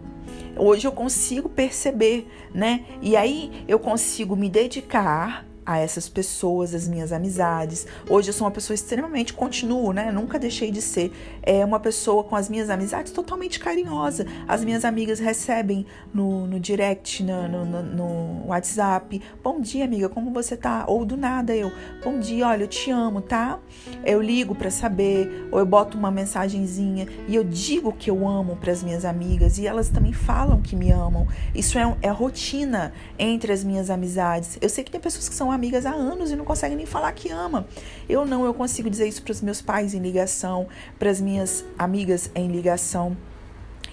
Hoje 0.57 0.87
eu 0.87 0.91
consigo 0.91 1.49
perceber, 1.49 2.27
né? 2.53 2.85
E 3.01 3.15
aí 3.15 3.63
eu 3.67 3.79
consigo 3.79 4.35
me 4.35 4.49
dedicar 4.49 5.45
a 5.65 5.79
essas 5.79 6.09
pessoas, 6.09 6.73
as 6.73 6.87
minhas 6.87 7.11
amizades. 7.11 7.87
Hoje 8.09 8.29
eu 8.29 8.33
sou 8.33 8.45
uma 8.45 8.51
pessoa 8.51 8.75
extremamente, 8.75 9.33
continuo, 9.33 9.93
né? 9.93 10.11
Nunca 10.11 10.37
deixei 10.37 10.71
de 10.71 10.81
ser 10.81 11.11
é, 11.41 11.63
uma 11.63 11.79
pessoa 11.79 12.23
com 12.23 12.35
as 12.35 12.49
minhas 12.49 12.69
amizades 12.69 13.11
totalmente 13.11 13.59
carinhosa. 13.59 14.25
As 14.47 14.63
minhas 14.63 14.83
amigas 14.85 15.19
recebem 15.19 15.85
no, 16.13 16.45
no 16.47 16.59
direct, 16.59 17.23
no, 17.23 17.47
no, 17.47 17.83
no, 17.83 18.47
WhatsApp: 18.47 19.21
Bom 19.43 19.59
dia, 19.61 19.85
amiga, 19.85 20.09
como 20.09 20.31
você 20.31 20.57
tá? 20.57 20.85
Ou 20.87 21.05
do 21.05 21.15
nada 21.15 21.55
eu: 21.55 21.71
Bom 22.03 22.19
dia, 22.19 22.47
olha, 22.47 22.63
eu 22.63 22.67
te 22.67 22.91
amo, 22.91 23.21
tá? 23.21 23.59
Eu 24.05 24.21
ligo 24.21 24.53
para 24.53 24.69
saber, 24.69 25.47
ou 25.51 25.59
eu 25.59 25.65
boto 25.65 25.97
uma 25.97 26.11
mensagenzinha 26.11 27.07
e 27.27 27.35
eu 27.35 27.43
digo 27.43 27.91
que 27.93 28.09
eu 28.09 28.27
amo 28.27 28.55
para 28.57 28.71
as 28.71 28.83
minhas 28.83 29.05
amigas 29.05 29.57
e 29.57 29.67
elas 29.67 29.89
também 29.89 30.13
falam 30.13 30.61
que 30.61 30.75
me 30.75 30.91
amam. 30.91 31.27
Isso 31.53 31.77
é, 31.77 31.97
é 32.01 32.09
rotina 32.09 32.93
entre 33.17 33.51
as 33.51 33.63
minhas 33.63 33.89
amizades. 33.89 34.57
Eu 34.61 34.69
sei 34.69 34.83
que 34.83 34.91
tem 34.91 34.99
pessoas 34.99 35.29
que 35.29 35.35
são 35.35 35.52
amigas 35.53 35.85
há 35.85 35.91
anos 35.91 36.31
e 36.31 36.35
não 36.35 36.43
conseguem 36.45 36.75
nem 36.75 36.85
falar 36.85 37.11
que 37.13 37.29
ama. 37.29 37.65
Eu 38.09 38.25
não, 38.25 38.45
eu 38.45 38.53
consigo 38.53 38.89
dizer 38.89 39.07
isso 39.07 39.23
para 39.23 39.31
os 39.31 39.41
meus 39.41 39.61
pais 39.61 39.93
em 39.93 39.99
ligação, 39.99 40.67
para 40.99 41.09
as 41.09 41.21
minhas 41.21 41.63
amigas 41.77 42.29
em 42.35 42.47
ligação. 42.47 43.15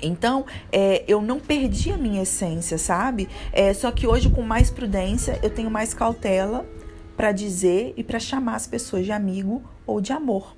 Então, 0.03 0.47
é, 0.73 1.05
eu 1.07 1.21
não 1.21 1.39
perdi 1.39 1.93
a 1.93 1.97
minha 1.97 2.23
essência, 2.23 2.79
sabe? 2.79 3.29
É, 3.53 3.73
só 3.75 3.91
que 3.91 4.07
hoje, 4.07 4.31
com 4.31 4.43
mais 4.43 4.71
prudência, 4.71 5.39
eu 5.43 5.51
tenho 5.51 5.71
mais 5.71 5.93
cautela 5.93 6.67
para 7.17 7.33
dizer 7.33 7.93
e 7.97 8.03
para 8.03 8.19
chamar 8.19 8.57
as 8.57 8.67
pessoas 8.67 9.05
de 9.05 9.13
amigo 9.13 9.63
ou 9.87 10.01
de 10.01 10.13
amor. 10.13 10.57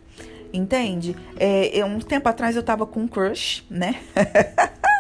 Entende? 0.52 1.16
É, 1.36 1.84
um 1.84 1.98
tempo 1.98 2.28
atrás 2.28 2.54
eu 2.54 2.62
tava 2.62 2.86
com 2.86 3.00
um 3.00 3.08
crush, 3.08 3.64
né? 3.68 4.00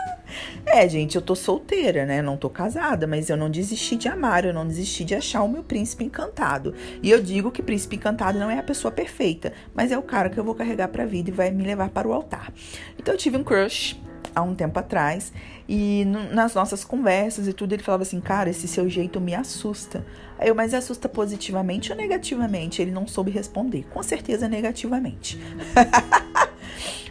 É, 0.64 0.88
gente, 0.88 1.16
eu 1.16 1.22
tô 1.22 1.34
solteira, 1.34 2.06
né? 2.06 2.22
Não 2.22 2.36
tô 2.36 2.48
casada, 2.48 3.06
mas 3.06 3.28
eu 3.28 3.36
não 3.36 3.50
desisti 3.50 3.96
de 3.96 4.08
amar, 4.08 4.44
eu 4.44 4.54
não 4.54 4.66
desisti 4.66 5.04
de 5.04 5.14
achar 5.14 5.42
o 5.42 5.48
meu 5.48 5.62
príncipe 5.62 6.04
encantado. 6.04 6.74
E 7.02 7.10
eu 7.10 7.22
digo 7.22 7.50
que 7.50 7.62
príncipe 7.62 7.96
encantado 7.96 8.38
não 8.38 8.50
é 8.50 8.58
a 8.58 8.62
pessoa 8.62 8.92
perfeita, 8.92 9.52
mas 9.74 9.92
é 9.92 9.98
o 9.98 10.02
cara 10.02 10.30
que 10.30 10.38
eu 10.38 10.44
vou 10.44 10.54
carregar 10.54 10.88
pra 10.88 11.04
vida 11.04 11.30
e 11.30 11.32
vai 11.32 11.50
me 11.50 11.64
levar 11.64 11.90
para 11.90 12.08
o 12.08 12.12
altar. 12.12 12.52
Então 12.98 13.14
eu 13.14 13.18
tive 13.18 13.36
um 13.36 13.44
crush 13.44 14.00
há 14.34 14.42
um 14.42 14.54
tempo 14.54 14.78
atrás 14.78 15.32
e 15.68 16.04
nas 16.32 16.54
nossas 16.54 16.84
conversas 16.84 17.46
e 17.46 17.52
tudo 17.52 17.74
ele 17.74 17.82
falava 17.82 18.02
assim, 18.02 18.20
cara, 18.20 18.50
esse 18.50 18.66
seu 18.66 18.88
jeito 18.88 19.20
me 19.20 19.34
assusta. 19.34 20.04
Aí 20.38 20.48
eu, 20.48 20.54
mas 20.54 20.74
assusta 20.74 21.08
positivamente 21.08 21.92
ou 21.92 21.96
negativamente? 21.96 22.82
Ele 22.82 22.90
não 22.90 23.06
soube 23.06 23.30
responder. 23.30 23.84
Com 23.90 24.02
certeza 24.02 24.48
negativamente. 24.48 25.38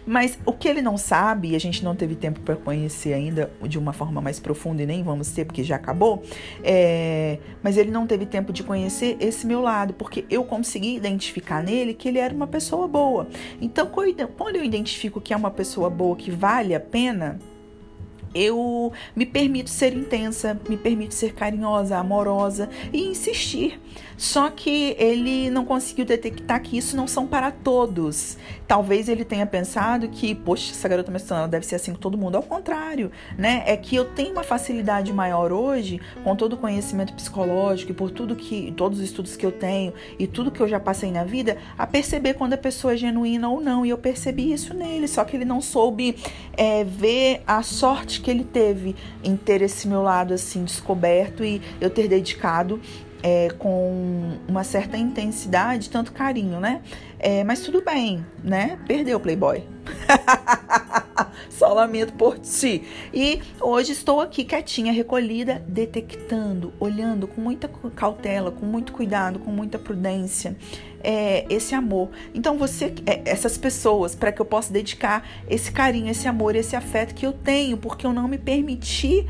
Mas 0.06 0.38
o 0.46 0.54
que 0.54 0.68
ele 0.68 0.82
não 0.82 0.98
sabe, 0.98 1.50
e 1.52 1.56
a 1.56 1.60
gente 1.60 1.84
não 1.84 1.96
teve 1.96 2.16
tempo 2.16 2.40
para 2.40 2.56
conhecer 2.56 3.14
ainda 3.14 3.52
de 3.64 3.78
uma 3.78 3.94
forma 3.94 4.22
mais 4.22 4.40
profunda, 4.40 4.84
e 4.84 4.86
nem 4.86 5.04
vamos 5.04 5.32
ter, 5.32 5.46
porque 5.46 5.64
já 5.64 5.76
acabou, 5.76 6.24
é, 6.64 7.38
mas 7.62 7.78
ele 7.78 7.92
não 7.92 8.08
teve 8.08 8.26
tempo 8.26 8.52
de 8.52 8.64
conhecer 8.64 9.18
esse 9.20 9.46
meu 9.46 9.62
lado, 9.62 9.94
porque 9.94 10.26
eu 10.30 10.44
consegui 10.44 10.96
identificar 10.96 11.64
nele 11.64 11.94
que 11.94 12.08
ele 12.08 12.18
era 12.18 12.34
uma 12.34 12.48
pessoa 12.48 12.88
boa. 12.88 13.28
Então, 13.62 13.88
quando 13.88 14.56
eu 14.56 14.64
identifico 14.64 15.22
que 15.22 15.34
é 15.34 15.38
uma 15.38 15.52
pessoa 15.52 15.90
boa, 15.90 16.16
que 16.16 16.32
vale 16.32 16.74
a 16.74 16.80
pena, 16.80 17.40
eu 18.34 18.92
me 19.16 19.26
permito 19.26 19.70
ser 19.70 19.94
intensa, 19.94 20.60
me 20.68 20.78
permito 20.78 21.14
ser 21.14 21.34
carinhosa, 21.34 21.98
amorosa 21.98 22.70
e 22.92 23.08
insistir. 23.08 23.80
Só 24.22 24.52
que 24.52 24.96
ele 25.00 25.50
não 25.50 25.66
conseguiu 25.66 26.06
detectar 26.06 26.62
que 26.62 26.78
isso 26.78 26.96
não 26.96 27.08
são 27.08 27.26
para 27.26 27.50
todos. 27.50 28.38
Talvez 28.68 29.10
ele 29.10 29.26
tenha 29.26 29.48
pensado 29.48 30.08
que, 30.10 30.36
poxa, 30.36 30.72
essa 30.72 30.88
garota 30.88 31.12
menstruando 31.12 31.48
deve 31.48 31.66
ser 31.66 31.78
assim 31.78 31.92
com 31.92 31.98
todo 31.98 32.20
mundo. 32.20 32.36
Ao 32.36 32.44
contrário, 32.44 33.12
né? 33.36 33.64
É 33.66 33.76
que 33.76 33.96
eu 33.96 34.06
tenho 34.06 34.32
uma 34.32 34.44
facilidade 34.44 35.12
maior 35.12 35.52
hoje, 35.52 36.00
com 36.24 36.36
todo 36.36 36.54
o 36.54 36.58
conhecimento 36.58 37.14
psicológico 37.14 37.94
e 37.94 37.96
por 37.96 38.12
tudo 38.12 38.36
que, 38.36 38.72
todos 38.78 39.00
os 39.00 39.06
estudos 39.06 39.36
que 39.36 39.44
eu 39.44 39.52
tenho 39.52 39.92
e 40.20 40.28
tudo 40.28 40.52
que 40.52 40.62
eu 40.62 40.68
já 40.68 40.80
passei 40.80 41.12
na 41.12 41.24
vida, 41.24 41.58
a 41.76 41.88
perceber 41.88 42.36
quando 42.36 42.54
a 42.54 42.58
pessoa 42.58 42.94
é 42.94 42.98
genuína 42.98 43.50
ou 43.50 43.60
não. 43.60 43.84
E 43.84 43.90
eu 43.90 43.98
percebi 43.98 44.54
isso 44.54 44.72
nele, 44.76 45.08
só 45.08 45.24
que 45.24 45.36
ele 45.36 45.46
não 45.46 45.62
soube 45.62 46.16
é, 46.56 46.84
ver 46.84 47.42
a 47.48 47.64
sorte 47.64 48.21
que 48.22 48.32
ele 48.32 48.44
teve 48.44 48.96
em 49.24 49.36
ter 49.36 49.62
esse 49.62 49.88
meu 49.88 50.02
lado 50.02 50.34
assim 50.34 50.64
descoberto 50.64 51.44
e 51.44 51.62
eu 51.80 51.90
ter 51.90 52.08
dedicado 52.08 52.80
é, 53.24 53.50
com 53.58 54.38
uma 54.48 54.64
certa 54.64 54.98
intensidade, 54.98 55.90
tanto 55.90 56.12
carinho, 56.12 56.60
né? 56.60 56.82
É, 57.20 57.44
mas 57.44 57.62
tudo 57.62 57.84
bem, 57.84 58.26
né? 58.44 58.80
Perdeu 58.88 59.18
o 59.18 59.20
Playboy. 59.20 59.64
Só 61.62 61.74
lamento 61.74 62.14
por 62.14 62.40
ti. 62.40 62.82
E 63.14 63.40
hoje 63.60 63.92
estou 63.92 64.20
aqui 64.20 64.44
quietinha, 64.44 64.92
recolhida, 64.92 65.64
detectando, 65.68 66.74
olhando 66.80 67.28
com 67.28 67.40
muita 67.40 67.70
cautela, 67.96 68.50
com 68.50 68.66
muito 68.66 68.92
cuidado, 68.92 69.38
com 69.38 69.52
muita 69.52 69.78
prudência. 69.78 70.58
É, 71.04 71.46
esse 71.54 71.76
amor. 71.76 72.10
Então 72.34 72.58
você, 72.58 72.96
é, 73.06 73.22
essas 73.26 73.60
pessoas, 73.60 74.16
para 74.16 74.32
que 74.32 74.42
eu 74.42 74.46
possa 74.46 74.74
dedicar 74.74 75.24
esse 75.48 75.72
carinho, 75.72 76.10
esse 76.10 76.28
amor, 76.28 76.56
esse 76.56 76.76
afeto 76.76 77.14
que 77.14 77.28
eu 77.28 77.32
tenho, 77.32 77.78
porque 77.78 78.08
eu 78.08 78.12
não 78.12 78.28
me 78.28 78.40
permiti 78.40 79.28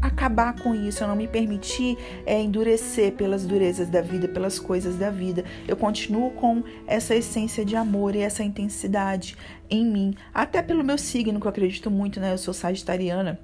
acabar 0.00 0.54
com 0.54 0.74
isso, 0.74 1.02
eu 1.02 1.08
não 1.08 1.16
me 1.16 1.26
permitir 1.26 1.98
é, 2.24 2.40
endurecer 2.40 3.12
pelas 3.12 3.44
durezas 3.44 3.88
da 3.88 4.00
vida, 4.00 4.28
pelas 4.28 4.58
coisas 4.58 4.96
da 4.96 5.10
vida. 5.10 5.44
Eu 5.66 5.76
continuo 5.76 6.30
com 6.32 6.62
essa 6.86 7.14
essência 7.14 7.64
de 7.64 7.76
amor 7.76 8.14
e 8.14 8.20
essa 8.20 8.42
intensidade 8.42 9.36
em 9.68 9.84
mim, 9.84 10.14
até 10.32 10.62
pelo 10.62 10.84
meu 10.84 10.96
signo, 10.96 11.40
que 11.40 11.46
eu 11.46 11.50
acredito 11.50 11.90
muito, 11.90 12.20
né? 12.20 12.32
Eu 12.32 12.38
sou 12.38 12.54
sagitariana. 12.54 13.38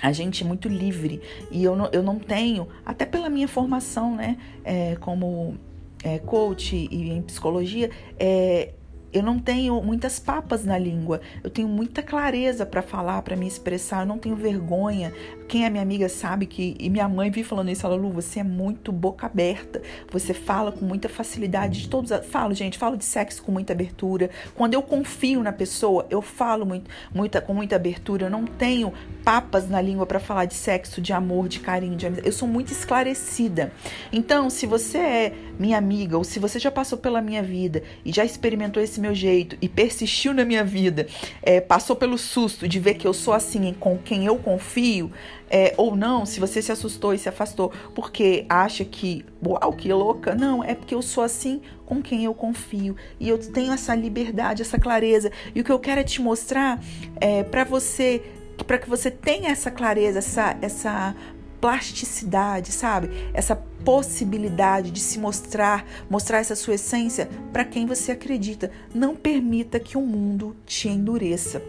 A 0.00 0.10
gente 0.10 0.42
é 0.42 0.46
muito 0.46 0.68
livre 0.68 1.20
e 1.50 1.62
eu 1.62 1.76
não, 1.76 1.88
eu 1.92 2.02
não 2.02 2.18
tenho, 2.18 2.66
até 2.84 3.06
pela 3.06 3.28
minha 3.28 3.46
formação, 3.46 4.16
né, 4.16 4.36
é, 4.64 4.96
como 4.96 5.56
é, 6.02 6.18
coach 6.18 6.74
e 6.74 7.10
em 7.10 7.22
psicologia, 7.22 7.88
é, 8.18 8.72
eu 9.12 9.22
não 9.22 9.38
tenho 9.38 9.80
muitas 9.82 10.18
papas 10.18 10.64
na 10.64 10.78
língua, 10.78 11.20
eu 11.44 11.50
tenho 11.50 11.68
muita 11.68 12.02
clareza 12.02 12.64
para 12.64 12.80
falar, 12.80 13.20
para 13.22 13.36
me 13.36 13.46
expressar, 13.46 14.00
eu 14.00 14.06
não 14.06 14.18
tenho 14.18 14.34
vergonha. 14.34 15.12
Quem 15.52 15.66
é 15.66 15.68
minha 15.68 15.82
amiga 15.82 16.08
sabe 16.08 16.46
que, 16.46 16.74
e 16.80 16.88
minha 16.88 17.06
mãe 17.06 17.30
vive 17.30 17.46
falando 17.46 17.68
isso, 17.68 17.84
ela, 17.84 17.94
Lu, 17.94 18.08
você 18.08 18.40
é 18.40 18.42
muito 18.42 18.90
boca 18.90 19.26
aberta, 19.26 19.82
você 20.10 20.32
fala 20.32 20.72
com 20.72 20.82
muita 20.82 21.10
facilidade 21.10 21.82
de 21.82 21.88
todos. 21.90 22.10
Falo, 22.30 22.54
gente, 22.54 22.78
falo 22.78 22.96
de 22.96 23.04
sexo 23.04 23.42
com 23.42 23.52
muita 23.52 23.74
abertura. 23.74 24.30
Quando 24.54 24.72
eu 24.72 24.80
confio 24.80 25.42
na 25.42 25.52
pessoa, 25.52 26.06
eu 26.08 26.22
falo 26.22 26.64
muito, 26.64 26.90
muita, 27.14 27.38
com 27.42 27.52
muita 27.52 27.76
abertura, 27.76 28.24
eu 28.24 28.30
não 28.30 28.46
tenho 28.46 28.94
papas 29.22 29.68
na 29.68 29.78
língua 29.78 30.06
para 30.06 30.18
falar 30.18 30.46
de 30.46 30.54
sexo, 30.54 31.02
de 31.02 31.12
amor, 31.12 31.48
de 31.48 31.60
carinho, 31.60 31.96
de 31.96 32.06
amizade. 32.06 32.26
Eu 32.26 32.32
sou 32.32 32.48
muito 32.48 32.72
esclarecida. 32.72 33.74
Então, 34.10 34.48
se 34.48 34.64
você 34.64 34.96
é 34.96 35.34
minha 35.58 35.76
amiga, 35.76 36.16
ou 36.16 36.24
se 36.24 36.38
você 36.38 36.58
já 36.58 36.70
passou 36.70 36.96
pela 36.96 37.20
minha 37.20 37.42
vida 37.42 37.82
e 38.06 38.10
já 38.10 38.24
experimentou 38.24 38.82
esse 38.82 38.98
meu 38.98 39.14
jeito 39.14 39.58
e 39.60 39.68
persistiu 39.68 40.32
na 40.32 40.46
minha 40.46 40.64
vida, 40.64 41.06
é, 41.42 41.60
passou 41.60 41.94
pelo 41.94 42.16
susto 42.16 42.66
de 42.66 42.80
ver 42.80 42.94
que 42.94 43.06
eu 43.06 43.12
sou 43.12 43.34
assim 43.34 43.74
com 43.78 43.98
quem 43.98 44.24
eu 44.24 44.38
confio, 44.38 45.12
é, 45.54 45.74
ou 45.76 45.94
não, 45.94 46.24
se 46.24 46.40
você 46.40 46.62
se 46.62 46.72
assustou 46.72 47.12
e 47.12 47.18
se 47.18 47.28
afastou 47.28 47.70
porque 47.94 48.46
acha 48.48 48.86
que, 48.86 49.22
uau, 49.46 49.74
que 49.74 49.92
louca, 49.92 50.34
não, 50.34 50.64
é 50.64 50.74
porque 50.74 50.94
eu 50.94 51.02
sou 51.02 51.22
assim 51.22 51.60
com 51.84 52.00
quem 52.00 52.24
eu 52.24 52.32
confio 52.32 52.96
e 53.20 53.28
eu 53.28 53.36
tenho 53.36 53.70
essa 53.70 53.94
liberdade, 53.94 54.62
essa 54.62 54.78
clareza. 54.78 55.30
E 55.54 55.60
o 55.60 55.64
que 55.64 55.70
eu 55.70 55.78
quero 55.78 56.00
é 56.00 56.04
te 56.04 56.22
mostrar 56.22 56.82
é, 57.20 57.42
para 57.42 57.64
você 57.64 58.22
para 58.66 58.78
que 58.78 58.88
você 58.88 59.10
tenha 59.10 59.50
essa 59.50 59.70
clareza, 59.70 60.18
essa, 60.20 60.56
essa 60.62 61.16
plasticidade, 61.60 62.70
sabe? 62.70 63.10
Essa 63.34 63.56
possibilidade 63.56 64.90
de 64.90 65.00
se 65.00 65.18
mostrar, 65.18 65.84
mostrar 66.08 66.38
essa 66.38 66.54
sua 66.54 66.74
essência 66.74 67.28
para 67.52 67.64
quem 67.64 67.86
você 67.86 68.12
acredita. 68.12 68.70
Não 68.94 69.16
permita 69.16 69.80
que 69.80 69.98
o 69.98 70.02
mundo 70.02 70.56
te 70.64 70.88
endureça. 70.88 71.62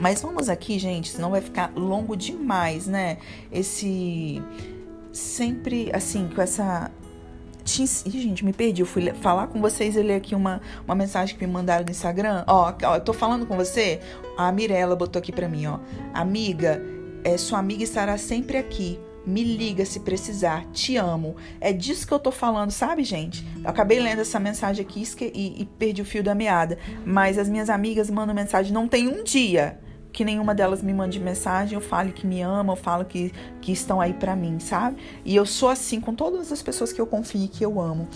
Mas 0.00 0.22
vamos 0.22 0.48
aqui, 0.48 0.78
gente, 0.78 1.10
senão 1.10 1.30
vai 1.30 1.40
ficar 1.40 1.72
longo 1.74 2.16
demais, 2.16 2.86
né? 2.86 3.18
Esse 3.50 4.42
sempre 5.12 5.90
assim, 5.92 6.28
com 6.28 6.40
essa 6.40 6.90
Ih, 7.78 8.20
gente, 8.20 8.44
me 8.44 8.52
perdi. 8.52 8.80
Eu 8.80 8.86
fui 8.86 9.12
falar 9.12 9.48
com 9.48 9.60
vocês 9.60 9.94
e 9.94 10.02
ler 10.02 10.14
aqui 10.14 10.34
uma, 10.34 10.60
uma 10.86 10.94
mensagem 10.94 11.36
que 11.36 11.46
me 11.46 11.52
mandaram 11.52 11.84
no 11.84 11.90
Instagram. 11.90 12.42
Ó, 12.46 12.72
ó, 12.82 12.94
eu 12.96 13.00
tô 13.00 13.12
falando 13.12 13.44
com 13.44 13.56
você. 13.56 14.00
A 14.38 14.50
Mirella 14.50 14.96
botou 14.96 15.20
aqui 15.20 15.30
pra 15.30 15.48
mim, 15.48 15.66
ó. 15.66 15.78
Amiga, 16.14 16.82
é, 17.22 17.36
sua 17.36 17.58
amiga 17.58 17.84
estará 17.84 18.16
sempre 18.16 18.56
aqui 18.56 18.98
me 19.28 19.44
liga 19.44 19.84
se 19.84 20.00
precisar. 20.00 20.64
Te 20.72 20.96
amo. 20.96 21.36
É 21.60 21.72
disso 21.72 22.06
que 22.06 22.12
eu 22.12 22.18
tô 22.18 22.32
falando, 22.32 22.70
sabe, 22.70 23.04
gente? 23.04 23.46
Eu 23.62 23.68
acabei 23.68 24.00
lendo 24.00 24.20
essa 24.20 24.40
mensagem 24.40 24.84
aqui 24.84 25.04
e, 25.20 25.62
e 25.62 25.64
perdi 25.78 26.00
o 26.00 26.04
fio 26.04 26.22
da 26.22 26.34
meada. 26.34 26.78
Mas 27.04 27.38
as 27.38 27.48
minhas 27.48 27.68
amigas 27.68 28.10
mandam 28.10 28.34
mensagem. 28.34 28.72
Não 28.72 28.88
tem 28.88 29.06
um 29.06 29.22
dia 29.22 29.78
que 30.10 30.24
nenhuma 30.24 30.54
delas 30.54 30.82
me 30.82 30.92
mande 30.92 31.20
mensagem, 31.20 31.74
eu 31.74 31.80
fale 31.80 32.10
que 32.10 32.26
me 32.26 32.40
ama, 32.40 32.72
eu 32.72 32.76
falo 32.76 33.04
que, 33.04 33.32
que 33.60 33.70
estão 33.70 34.00
aí 34.00 34.12
para 34.12 34.34
mim, 34.34 34.58
sabe? 34.58 34.96
E 35.24 35.36
eu 35.36 35.46
sou 35.46 35.68
assim 35.68 36.00
com 36.00 36.14
todas 36.14 36.50
as 36.50 36.62
pessoas 36.62 36.92
que 36.92 37.00
eu 37.00 37.06
confio 37.06 37.44
e 37.44 37.46
que 37.46 37.64
eu 37.64 37.80
amo. 37.80 38.08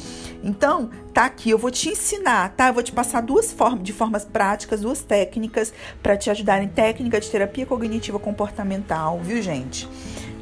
Então, 0.43 0.91
tá 1.13 1.27
aqui, 1.27 1.51
eu 1.51 1.59
vou 1.59 1.71
te 1.71 1.91
ensinar, 1.91 2.55
tá? 2.57 2.69
Eu 2.69 2.75
vou 2.75 2.83
te 2.83 2.91
passar 2.91 3.21
duas 3.21 3.53
formas, 3.53 3.85
de 3.85 3.93
formas 3.93 4.25
práticas, 4.25 4.81
duas 4.81 5.03
técnicas 5.03 5.73
para 6.03 6.17
te 6.17 6.31
ajudarem 6.31 6.67
técnica 6.67 7.21
de 7.21 7.31
terapia 7.31 7.67
cognitiva 7.67 8.19
comportamental, 8.19 9.21
viu, 9.21 9.41
gente? 9.41 9.89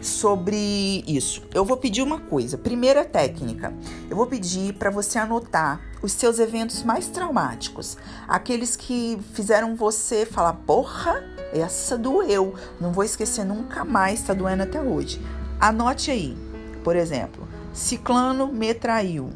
Sobre 0.01 1.05
isso. 1.07 1.43
Eu 1.53 1.65
vou 1.65 1.77
pedir 1.77 2.03
uma 2.03 2.21
coisa. 2.21 2.57
Primeira 2.57 3.05
técnica. 3.05 3.75
Eu 4.09 4.17
vou 4.17 4.27
pedir 4.27 4.75
para 4.75 4.91
você 4.91 5.19
anotar 5.19 5.81
os 6.03 6.13
seus 6.13 6.39
eventos 6.39 6.83
mais 6.83 7.09
traumáticos, 7.09 7.97
aqueles 8.27 8.77
que 8.77 9.19
fizeram 9.35 9.77
você 9.77 10.25
falar: 10.25 10.55
"Porra, 10.55 11.23
essa 11.53 11.99
doeu. 11.99 12.55
Não 12.81 12.93
vou 12.93 13.05
esquecer 13.05 13.45
nunca 13.45 13.85
mais, 13.85 14.23
tá 14.23 14.33
doendo 14.33 14.63
até 14.63 14.81
hoje". 14.81 15.21
Anote 15.61 16.11
aí. 16.11 16.37
Por 16.83 16.97
exemplo, 16.97 17.47
ciclano 17.73 18.47
me 18.49 18.73
traiu. 18.73 19.31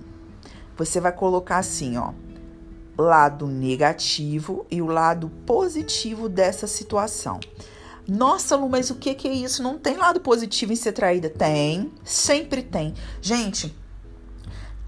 Você 0.77 0.99
vai 1.01 1.13
colocar 1.13 1.59
assim, 1.59 1.97
ó, 1.97 2.13
lado 2.97 3.47
negativo 3.47 4.67
e 4.71 4.81
o 4.81 4.87
lado 4.87 5.31
positivo 5.47 6.29
dessa 6.29 6.67
situação. 6.67 7.39
Nossa, 8.07 8.57
Lu, 8.57 8.69
mas 8.69 8.91
o 8.91 8.97
que, 8.97 9.15
que 9.15 9.27
é 9.27 9.33
isso? 9.33 9.63
Não 9.63 9.79
tem 9.79 9.97
lado 9.97 10.21
positivo 10.21 10.73
em 10.73 10.77
ser 10.77 10.93
traída? 10.93 11.31
Tem, 11.31 11.91
sempre 12.05 12.63
tem. 12.63 12.95
Gente, 13.21 13.75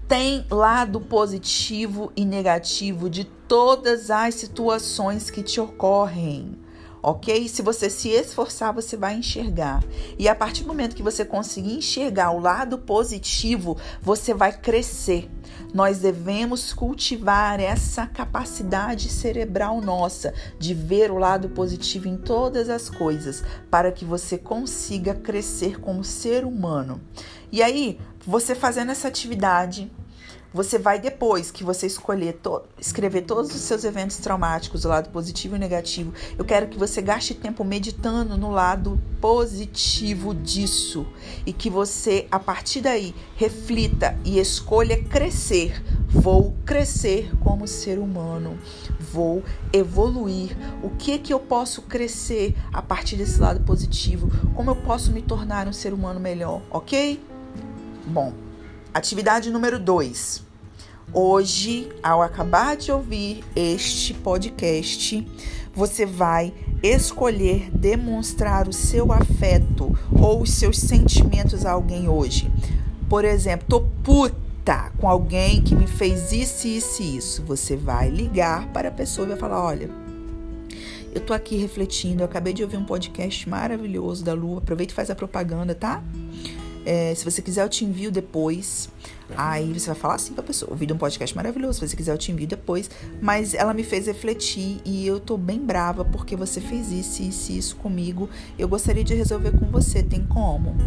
tem 0.07 0.45
lado 0.49 1.01
positivo 1.01 2.11
e 2.15 2.23
negativo 2.23 3.09
de 3.09 3.23
todas 3.23 4.11
as 4.11 4.35
situações 4.35 5.31
que 5.31 5.41
te 5.41 5.59
ocorrem 5.59 6.57
ok? 7.01 7.47
Se 7.47 7.61
você 7.61 7.89
se 7.89 8.09
esforçar, 8.09 8.73
você 8.73 8.97
vai 8.97 9.15
enxergar. 9.15 9.81
E 10.19 10.27
a 10.27 10.35
partir 10.35 10.63
do 10.63 10.67
momento 10.67 10.95
que 10.95 11.03
você 11.03 11.23
conseguir 11.23 11.73
enxergar 11.73 12.31
o 12.31 12.39
lado 12.39 12.77
positivo, 12.79 13.77
você 14.01 14.33
vai 14.33 14.51
crescer. 14.51 15.29
Nós 15.77 15.99
devemos 15.99 16.73
cultivar 16.73 17.59
essa 17.59 18.07
capacidade 18.07 19.09
cerebral 19.09 19.79
nossa 19.79 20.33
de 20.57 20.73
ver 20.73 21.11
o 21.11 21.19
lado 21.19 21.49
positivo 21.49 22.07
em 22.07 22.17
todas 22.17 22.67
as 22.67 22.89
coisas, 22.89 23.43
para 23.69 23.91
que 23.91 24.03
você 24.03 24.39
consiga 24.39 25.13
crescer 25.13 25.79
como 25.79 26.03
ser 26.03 26.45
humano. 26.45 26.99
E 27.51 27.61
aí, 27.61 27.99
você 28.25 28.55
fazendo 28.55 28.91
essa 28.91 29.07
atividade, 29.07 29.91
você 30.53 30.79
vai, 30.79 30.99
depois 30.99 31.51
que 31.51 31.63
você 31.63 31.87
escolher 31.87 32.33
to 32.33 32.61
escrever 32.79 33.21
todos 33.21 33.53
os 33.53 33.61
seus 33.61 33.83
eventos 33.83 34.17
traumáticos, 34.17 34.85
o 34.85 34.87
lado 34.87 35.09
positivo 35.09 35.55
e 35.55 35.59
negativo, 35.59 36.13
eu 36.37 36.45
quero 36.45 36.67
que 36.67 36.77
você 36.77 37.01
gaste 37.01 37.33
tempo 37.33 37.63
meditando 37.63 38.37
no 38.37 38.49
lado 38.49 38.99
positivo 39.19 40.33
disso 40.33 41.05
e 41.45 41.51
que 41.51 41.69
você, 41.69 42.27
a 42.31 42.39
partir 42.39 42.81
daí, 42.81 43.13
reflita 43.35 44.17
e 44.23 44.39
escolha 44.39 45.03
crescer. 45.03 45.83
Vou 46.09 46.55
crescer 46.65 47.29
como 47.43 47.67
ser 47.67 47.99
humano, 47.99 48.57
vou 49.11 49.43
evoluir. 49.73 50.57
O 50.81 50.89
que 50.91 51.19
que 51.19 51.33
eu 51.33 51.39
posso 51.39 51.81
crescer 51.81 52.55
a 52.71 52.81
partir 52.81 53.17
desse 53.17 53.39
lado 53.39 53.59
positivo? 53.65 54.29
Como 54.55 54.71
eu 54.71 54.75
posso 54.75 55.11
me 55.11 55.21
tornar 55.21 55.67
um 55.67 55.73
ser 55.73 55.93
humano 55.93 56.19
melhor, 56.19 56.61
ok? 56.71 57.21
Bom, 58.07 58.33
Atividade 58.97 59.51
número 59.51 59.77
2. 59.77 60.41
Hoje, 61.13 61.87
ao 62.01 62.19
acabar 62.19 62.75
de 62.75 62.91
ouvir 62.91 63.43
este 63.55 64.11
podcast, 64.11 65.23
você 65.71 66.03
vai 66.03 66.51
escolher 66.81 67.69
demonstrar 67.71 68.67
o 68.67 68.73
seu 68.73 69.11
afeto 69.11 69.95
ou 70.11 70.41
os 70.41 70.49
seus 70.49 70.79
sentimentos 70.79 71.63
a 71.63 71.73
alguém 71.73 72.09
hoje. 72.09 72.51
Por 73.07 73.23
exemplo, 73.23 73.67
tô 73.69 73.81
puta 74.03 74.91
com 74.97 75.07
alguém 75.07 75.61
que 75.61 75.75
me 75.75 75.85
fez 75.85 76.31
isso, 76.31 76.67
isso 76.67 77.03
e 77.03 77.17
isso. 77.17 77.43
Você 77.43 77.75
vai 77.75 78.09
ligar 78.09 78.67
para 78.69 78.89
a 78.89 78.91
pessoa 78.91 79.27
e 79.27 79.29
vai 79.29 79.37
falar: 79.37 79.63
olha. 79.63 79.91
Eu 81.13 81.21
tô 81.21 81.33
aqui 81.33 81.55
refletindo, 81.55 82.21
eu 82.21 82.25
acabei 82.25 82.53
de 82.53 82.63
ouvir 82.63 82.77
um 82.77 82.85
podcast 82.85 83.47
maravilhoso 83.47 84.23
da 84.23 84.33
Lua. 84.33 84.57
Aproveita 84.57 84.93
e 84.93 84.95
faz 84.95 85.09
a 85.11 85.15
propaganda, 85.15 85.73
tá? 85.75 86.03
É, 86.89 87.13
se 87.13 87.25
você 87.25 87.41
quiser, 87.41 87.65
eu 87.65 87.69
te 87.69 87.83
envio 87.83 88.09
depois. 88.09 88.87
Aí 89.35 89.73
você 89.73 89.87
vai 89.87 89.95
falar 89.95 90.15
assim 90.15 90.33
pra 90.33 90.41
pessoa: 90.41 90.71
ouvi 90.71 90.87
um 90.89 90.97
podcast 90.97 91.35
maravilhoso. 91.35 91.79
Se 91.79 91.89
você 91.89 91.97
quiser, 91.97 92.13
eu 92.13 92.17
te 92.17 92.31
envio 92.31 92.47
depois. 92.47 92.89
Mas 93.21 93.53
ela 93.53 93.73
me 93.73 93.83
fez 93.83 94.07
refletir 94.07 94.79
e 94.85 95.05
eu 95.05 95.19
tô 95.19 95.35
bem 95.35 95.59
brava 95.59 96.05
porque 96.05 96.33
você 96.37 96.61
fez 96.61 96.89
isso, 96.89 97.21
isso, 97.21 97.51
isso 97.51 97.75
comigo. 97.75 98.29
Eu 98.57 98.69
gostaria 98.69 99.03
de 99.03 99.13
resolver 99.13 99.51
com 99.51 99.65
você. 99.65 100.01
Tem 100.01 100.25
como? 100.25 100.77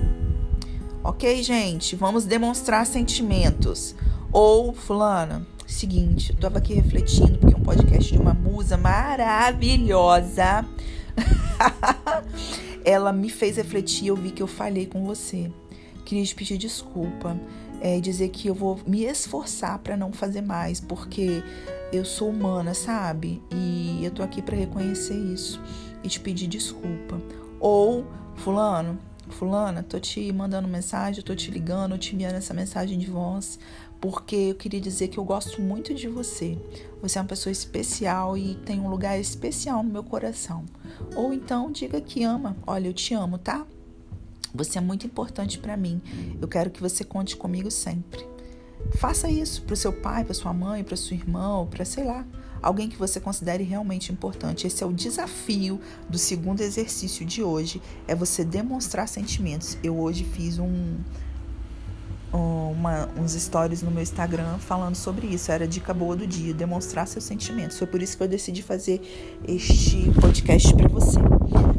Ok, 1.04 1.42
gente? 1.42 1.94
Vamos 1.96 2.24
demonstrar 2.24 2.86
sentimentos. 2.86 3.94
Ou, 4.32 4.72
Fulana, 4.72 5.46
seguinte, 5.66 6.30
eu 6.30 6.36
tava 6.38 6.56
aqui 6.56 6.72
refletindo 6.72 7.38
porque 7.38 7.54
é 7.54 7.58
um 7.58 7.62
podcast 7.62 8.10
de 8.10 8.18
uma 8.18 8.32
musa 8.32 8.78
maravilhosa. 8.78 10.64
ela 12.86 13.12
me 13.12 13.28
fez 13.28 13.58
refletir, 13.58 14.06
eu 14.06 14.16
vi 14.16 14.30
que 14.30 14.42
eu 14.42 14.46
falhei 14.46 14.86
com 14.86 15.04
você. 15.04 15.50
Queria 16.10 16.24
te 16.24 16.34
pedir 16.34 16.58
desculpa 16.58 17.38
é, 17.80 17.96
e 17.96 18.00
dizer 18.00 18.30
que 18.30 18.48
eu 18.48 18.54
vou 18.54 18.80
me 18.84 19.04
esforçar 19.04 19.78
para 19.78 19.96
não 19.96 20.12
fazer 20.12 20.40
mais, 20.40 20.80
porque 20.80 21.40
eu 21.92 22.04
sou 22.04 22.30
humana, 22.30 22.74
sabe? 22.74 23.40
E 23.48 24.04
eu 24.04 24.10
tô 24.10 24.20
aqui 24.20 24.42
para 24.42 24.56
reconhecer 24.56 25.14
isso 25.14 25.62
e 26.02 26.08
te 26.08 26.18
pedir 26.18 26.48
desculpa. 26.48 27.22
Ou, 27.60 28.04
fulano, 28.34 28.98
fulana, 29.28 29.84
tô 29.84 30.00
te 30.00 30.32
mandando 30.32 30.66
mensagem, 30.66 31.22
tô 31.22 31.32
te 31.32 31.48
ligando, 31.48 31.96
te 31.96 32.16
enviando 32.16 32.34
essa 32.34 32.52
mensagem 32.52 32.98
de 32.98 33.06
voz, 33.06 33.56
porque 34.00 34.34
eu 34.34 34.56
queria 34.56 34.80
dizer 34.80 35.06
que 35.06 35.18
eu 35.18 35.24
gosto 35.24 35.62
muito 35.62 35.94
de 35.94 36.08
você. 36.08 36.58
Você 37.00 37.20
é 37.20 37.22
uma 37.22 37.28
pessoa 37.28 37.52
especial 37.52 38.36
e 38.36 38.56
tem 38.56 38.80
um 38.80 38.90
lugar 38.90 39.16
especial 39.16 39.84
no 39.84 39.90
meu 39.90 40.02
coração. 40.02 40.64
Ou 41.14 41.32
então 41.32 41.70
diga 41.70 42.00
que 42.00 42.24
ama. 42.24 42.56
Olha, 42.66 42.88
eu 42.88 42.92
te 42.92 43.14
amo, 43.14 43.38
tá? 43.38 43.64
Você 44.54 44.78
é 44.78 44.80
muito 44.80 45.06
importante 45.06 45.58
para 45.58 45.76
mim. 45.76 46.00
Eu 46.40 46.48
quero 46.48 46.70
que 46.70 46.80
você 46.80 47.04
conte 47.04 47.36
comigo 47.36 47.70
sempre. 47.70 48.26
Faça 48.96 49.30
isso 49.30 49.62
para 49.62 49.74
o 49.74 49.76
seu 49.76 49.92
pai, 49.92 50.24
para 50.24 50.34
sua 50.34 50.52
mãe, 50.52 50.82
para 50.82 50.96
sua 50.96 51.14
irmã, 51.14 51.66
para 51.66 51.84
sei 51.84 52.04
lá, 52.04 52.26
alguém 52.62 52.88
que 52.88 52.96
você 52.96 53.20
considere 53.20 53.62
realmente 53.62 54.10
importante. 54.10 54.66
Esse 54.66 54.82
é 54.82 54.86
o 54.86 54.92
desafio 54.92 55.80
do 56.08 56.18
segundo 56.18 56.60
exercício 56.60 57.24
de 57.24 57.42
hoje, 57.42 57.80
é 58.08 58.14
você 58.14 58.44
demonstrar 58.44 59.06
sentimentos. 59.08 59.76
Eu 59.82 59.98
hoje 59.98 60.24
fiz 60.24 60.58
um 60.58 60.96
uma, 62.80 63.08
uns 63.18 63.32
stories 63.32 63.82
no 63.82 63.90
meu 63.90 64.02
Instagram 64.02 64.58
falando 64.58 64.94
sobre 64.94 65.26
isso. 65.26 65.50
Era 65.52 65.66
dica 65.66 65.92
boa 65.92 66.16
do 66.16 66.26
dia, 66.26 66.54
demonstrar 66.54 67.06
seus 67.06 67.24
sentimentos. 67.24 67.78
Foi 67.78 67.86
por 67.86 68.00
isso 68.00 68.16
que 68.16 68.22
eu 68.22 68.28
decidi 68.28 68.62
fazer 68.62 69.00
este 69.46 70.10
podcast 70.20 70.72
para 70.74 70.88
você. 70.88 71.18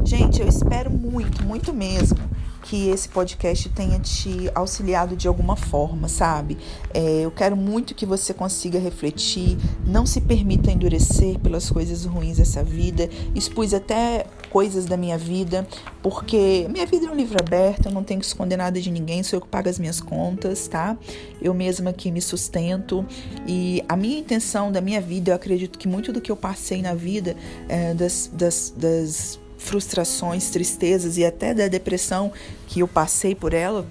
Gente, 0.04 0.40
eu 0.40 0.48
espero 0.48 0.90
muito, 0.90 1.42
muito 1.42 1.72
mesmo 1.72 2.18
que 2.62 2.88
esse 2.88 3.08
podcast 3.08 3.68
tenha 3.70 3.98
te 3.98 4.50
auxiliado 4.54 5.16
de 5.16 5.26
alguma 5.26 5.56
forma, 5.56 6.08
sabe? 6.08 6.56
É, 6.94 7.20
eu 7.20 7.30
quero 7.30 7.56
muito 7.56 7.94
que 7.94 8.06
você 8.06 8.32
consiga 8.32 8.78
refletir, 8.78 9.58
não 9.84 10.06
se 10.06 10.20
permita 10.20 10.70
endurecer 10.70 11.38
pelas 11.40 11.68
coisas 11.68 12.04
ruins 12.04 12.38
dessa 12.38 12.62
vida. 12.62 13.10
Expus 13.34 13.74
até 13.74 14.26
coisas 14.48 14.84
da 14.84 14.96
minha 14.96 15.18
vida, 15.18 15.66
porque 16.02 16.66
minha 16.70 16.86
vida 16.86 17.06
é 17.06 17.10
um 17.10 17.14
livro 17.14 17.38
aberto, 17.40 17.86
eu 17.86 17.92
não 17.92 18.04
tenho 18.04 18.20
que 18.20 18.26
esconder 18.26 18.56
nada 18.56 18.80
de 18.80 18.90
ninguém, 18.90 19.22
sou 19.22 19.38
eu 19.38 19.40
que 19.40 19.48
pago 19.48 19.68
as 19.68 19.78
minhas 19.78 20.00
contas, 20.00 20.68
tá? 20.68 20.96
Eu 21.40 21.52
mesma 21.54 21.92
que 21.92 22.10
me 22.10 22.20
sustento. 22.20 23.04
E 23.46 23.82
a 23.88 23.96
minha 23.96 24.18
intenção 24.18 24.70
da 24.70 24.80
minha 24.80 25.00
vida, 25.00 25.32
eu 25.32 25.34
acredito 25.34 25.78
que 25.78 25.88
muito 25.88 26.12
do 26.12 26.20
que 26.20 26.30
eu 26.30 26.36
passei 26.36 26.80
na 26.80 26.94
vida, 26.94 27.36
é, 27.68 27.94
das, 27.94 28.30
das, 28.32 28.72
das 28.76 29.41
frustrações, 29.62 30.50
tristezas 30.50 31.16
e 31.16 31.24
até 31.24 31.54
da 31.54 31.68
depressão 31.68 32.32
que 32.66 32.80
eu 32.80 32.88
passei 32.88 33.34
por 33.34 33.54
ela 33.54 33.86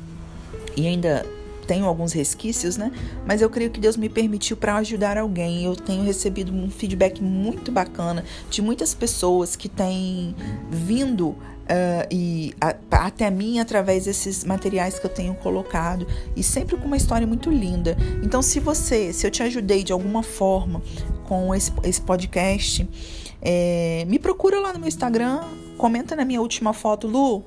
e 0.76 0.88
ainda 0.88 1.26
tenho 1.68 1.86
alguns 1.86 2.12
resquícios, 2.12 2.76
né? 2.76 2.92
Mas 3.26 3.42
eu 3.42 3.50
creio 3.50 3.70
que 3.70 3.80
Deus 3.80 3.96
me 3.96 4.10
permitiu 4.10 4.58
para 4.58 4.76
ajudar 4.78 5.18
alguém. 5.18 5.64
Eu 5.64 5.76
tenho 5.76 6.04
recebido 6.04 6.52
um 6.52 6.70
feedback 6.70 7.24
muito 7.24 7.72
bacana 7.72 8.26
de 8.50 8.62
muitas 8.62 8.94
pessoas 8.94 9.56
que 9.56 9.70
têm 9.70 10.36
vindo 10.70 11.30
uh, 11.30 12.08
e 12.12 12.54
a, 12.60 12.76
até 12.92 13.30
mim 13.30 13.60
através 13.60 14.06
desses 14.06 14.44
materiais 14.44 15.00
que 15.00 15.06
eu 15.06 15.10
tenho 15.10 15.34
colocado 15.36 16.06
e 16.36 16.44
sempre 16.44 16.76
com 16.76 16.88
uma 16.88 16.98
história 16.98 17.26
muito 17.26 17.50
linda. 17.50 17.96
Então, 18.22 18.42
se 18.42 18.60
você, 18.60 19.14
se 19.14 19.26
eu 19.26 19.32
te 19.32 19.42
ajudei 19.42 19.84
de 19.84 19.94
alguma 19.94 20.24
forma 20.24 20.82
com 21.24 21.56
esse, 21.56 21.72
esse 21.84 22.02
podcast, 22.02 22.88
é, 23.42 24.06
me 24.08 24.20
procura 24.20 24.60
lá 24.60 24.74
no 24.74 24.80
meu 24.80 24.88
Instagram, 24.88 25.42
comenta 25.82 26.16
na 26.16 26.24
minha 26.24 26.40
última 26.40 26.74
foto, 26.74 27.08
Lu. 27.08 27.44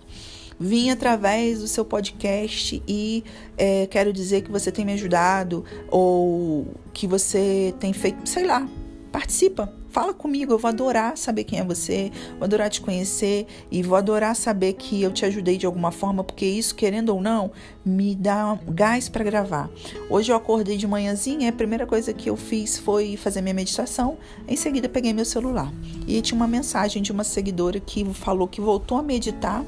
Vim 0.59 0.91
através 0.91 1.61
do 1.61 1.69
seu 1.69 1.85
podcast 1.85 2.83
e 2.87 3.23
é, 3.57 3.87
quero 3.87 4.13
dizer 4.13 4.43
que 4.43 4.51
você 4.51 4.73
tem 4.73 4.85
me 4.85 4.93
ajudado 4.93 5.65
ou 5.89 6.67
que 6.93 7.07
você 7.07 7.73
tem 7.79 7.93
feito, 7.93 8.29
sei 8.29 8.45
lá, 8.45 8.69
participa, 9.13 9.73
Fala 9.95 10.13
comigo, 10.13 10.53
eu 10.53 10.59
vou 10.59 10.69
adorar 10.69 11.17
saber 11.17 11.45
quem 11.45 11.61
é 11.61 11.65
você, 11.65 12.11
vou 12.33 12.47
adorar 12.47 12.69
te 12.69 12.81
conhecer 12.81 13.47
e 13.71 13.81
vou 13.81 13.97
adorar 13.97 14.35
saber 14.35 14.73
que 14.73 15.01
eu 15.01 15.13
te 15.13 15.25
ajudei 15.25 15.57
de 15.57 15.67
alguma 15.67 15.93
forma, 15.93 16.25
porque 16.25 16.45
isso, 16.45 16.75
querendo 16.75 17.11
ou 17.11 17.23
não, 17.23 17.53
me 17.85 18.13
dá 18.17 18.59
gás 18.67 19.09
para 19.09 19.23
gravar. 19.23 19.71
Hoje 20.11 20.33
eu 20.33 20.37
acordei 20.37 20.77
de 20.77 20.85
manhãzinha, 20.85 21.49
a 21.49 21.53
primeira 21.53 21.87
coisa 21.87 22.13
que 22.13 22.29
eu 22.29 22.37
fiz 22.37 22.77
foi 22.77 23.17
fazer 23.17 23.41
minha 23.41 23.55
meditação, 23.55 24.19
em 24.49 24.57
seguida 24.57 24.89
peguei 24.89 25.13
meu 25.13 25.25
celular. 25.25 25.73
E 26.09 26.21
tinha 26.21 26.37
uma 26.37 26.49
mensagem 26.49 27.01
de 27.01 27.13
uma 27.13 27.23
seguidora 27.23 27.79
que 27.79 28.05
falou 28.15 28.49
que 28.49 28.61
voltou 28.61 28.99
a 28.99 29.03
meditar, 29.03 29.65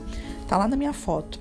tá 0.49 0.57
lá 0.57 0.67
na 0.67 0.77
minha 0.77 0.93
foto. 0.93 1.39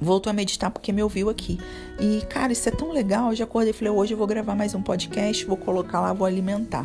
voltou 0.00 0.28
a 0.28 0.34
meditar 0.34 0.72
porque 0.72 0.90
me 0.92 1.04
ouviu 1.04 1.30
aqui. 1.30 1.56
E, 2.00 2.20
cara, 2.22 2.52
isso 2.52 2.68
é 2.68 2.72
tão 2.72 2.90
legal. 2.90 3.30
Eu 3.30 3.36
já 3.36 3.44
acordei 3.44 3.70
e 3.70 3.72
falei: 3.72 3.92
hoje 3.92 4.12
eu 4.12 4.18
vou 4.18 4.26
gravar 4.26 4.56
mais 4.56 4.74
um 4.74 4.82
podcast, 4.82 5.44
vou 5.46 5.56
colocar 5.56 6.00
lá, 6.00 6.12
vou 6.12 6.26
alimentar. 6.26 6.84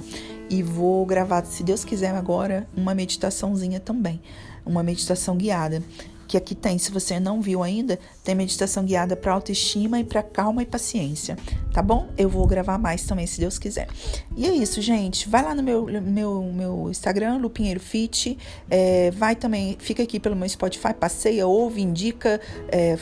E 0.50 0.64
vou 0.64 1.06
gravar, 1.06 1.46
se 1.46 1.64
Deus 1.64 1.84
quiser, 1.84 2.16
agora, 2.16 2.68
uma 2.76 2.94
meditaçãozinha 2.94 3.80
também. 3.80 4.22
Uma 4.66 4.84
meditação 4.84 5.36
guiada 5.36 5.82
que 6.28 6.36
aqui 6.36 6.54
tem, 6.54 6.78
se 6.78 6.92
você 6.92 7.20
não 7.20 7.42
viu 7.42 7.64
ainda, 7.64 7.98
tem 8.24 8.36
meditação 8.36 8.84
guiada 8.84 9.16
para 9.16 9.32
autoestima 9.32 10.00
e 10.00 10.04
para 10.04 10.22
calma 10.22 10.62
e 10.62 10.66
paciência, 10.66 11.38
tá 11.72 11.82
bom? 11.82 12.10
Eu 12.18 12.30
vou 12.30 12.46
gravar 12.46 12.78
mais 12.78 13.06
também, 13.06 13.26
se 13.26 13.40
Deus 13.40 13.58
quiser. 13.58 13.88
E 14.36 14.46
é 14.46 14.52
isso, 14.54 14.82
gente. 14.82 15.30
Vai 15.30 15.42
lá 15.42 15.56
no 15.56 15.64
meu, 15.64 15.86
meu, 16.02 16.44
meu 16.44 16.90
Instagram, 16.90 17.38
Lupinheiro 17.38 17.80
Fit. 17.80 18.38
É, 18.70 19.10
vai 19.12 19.36
também, 19.36 19.78
fica 19.80 20.04
aqui 20.04 20.20
pelo 20.20 20.36
meu 20.36 20.48
Spotify, 20.50 20.94
passeia, 20.94 21.48
ouve, 21.48 21.82
indica. 21.82 22.42
É, 22.68 22.98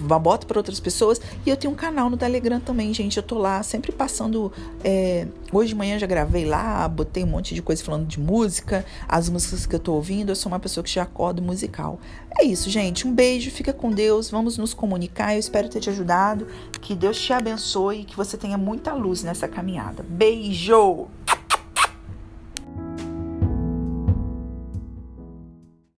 bota 0.00 0.46
para 0.46 0.58
outras 0.58 0.80
pessoas. 0.80 1.20
E 1.44 1.50
eu 1.50 1.56
tenho 1.56 1.72
um 1.72 1.76
canal 1.76 2.08
no 2.08 2.16
Telegram 2.16 2.60
também, 2.60 2.92
gente. 2.92 3.16
Eu 3.16 3.22
tô 3.22 3.38
lá 3.38 3.62
sempre 3.62 3.92
passando. 3.92 4.52
É, 4.82 5.26
hoje 5.52 5.70
de 5.70 5.74
manhã 5.74 5.98
já 5.98 6.06
gravei 6.06 6.44
lá, 6.44 6.86
botei 6.88 7.24
um 7.24 7.26
monte 7.26 7.54
de 7.54 7.62
coisa 7.62 7.82
falando 7.82 8.06
de 8.06 8.18
música, 8.20 8.84
as 9.08 9.28
músicas 9.28 9.66
que 9.66 9.74
eu 9.74 9.80
tô 9.80 9.92
ouvindo. 9.94 10.30
Eu 10.30 10.36
sou 10.36 10.50
uma 10.50 10.60
pessoa 10.60 10.84
que 10.84 10.90
já 10.90 11.02
acorda 11.02 11.40
musical. 11.40 11.98
É 12.38 12.44
isso, 12.44 12.70
gente. 12.70 13.06
Um 13.06 13.14
beijo, 13.14 13.50
fica 13.50 13.72
com 13.72 13.90
Deus. 13.90 14.30
Vamos 14.30 14.58
nos 14.58 14.74
comunicar. 14.74 15.34
Eu 15.34 15.40
espero 15.40 15.68
ter 15.68 15.80
te 15.80 15.90
ajudado. 15.90 16.46
Que 16.80 16.94
Deus 16.94 17.20
te 17.20 17.32
abençoe 17.32 18.00
e 18.00 18.04
que 18.04 18.16
você 18.16 18.36
tenha 18.36 18.58
muita 18.58 18.92
luz 18.92 19.22
nessa 19.22 19.48
caminhada. 19.48 20.04
Beijo! 20.08 21.08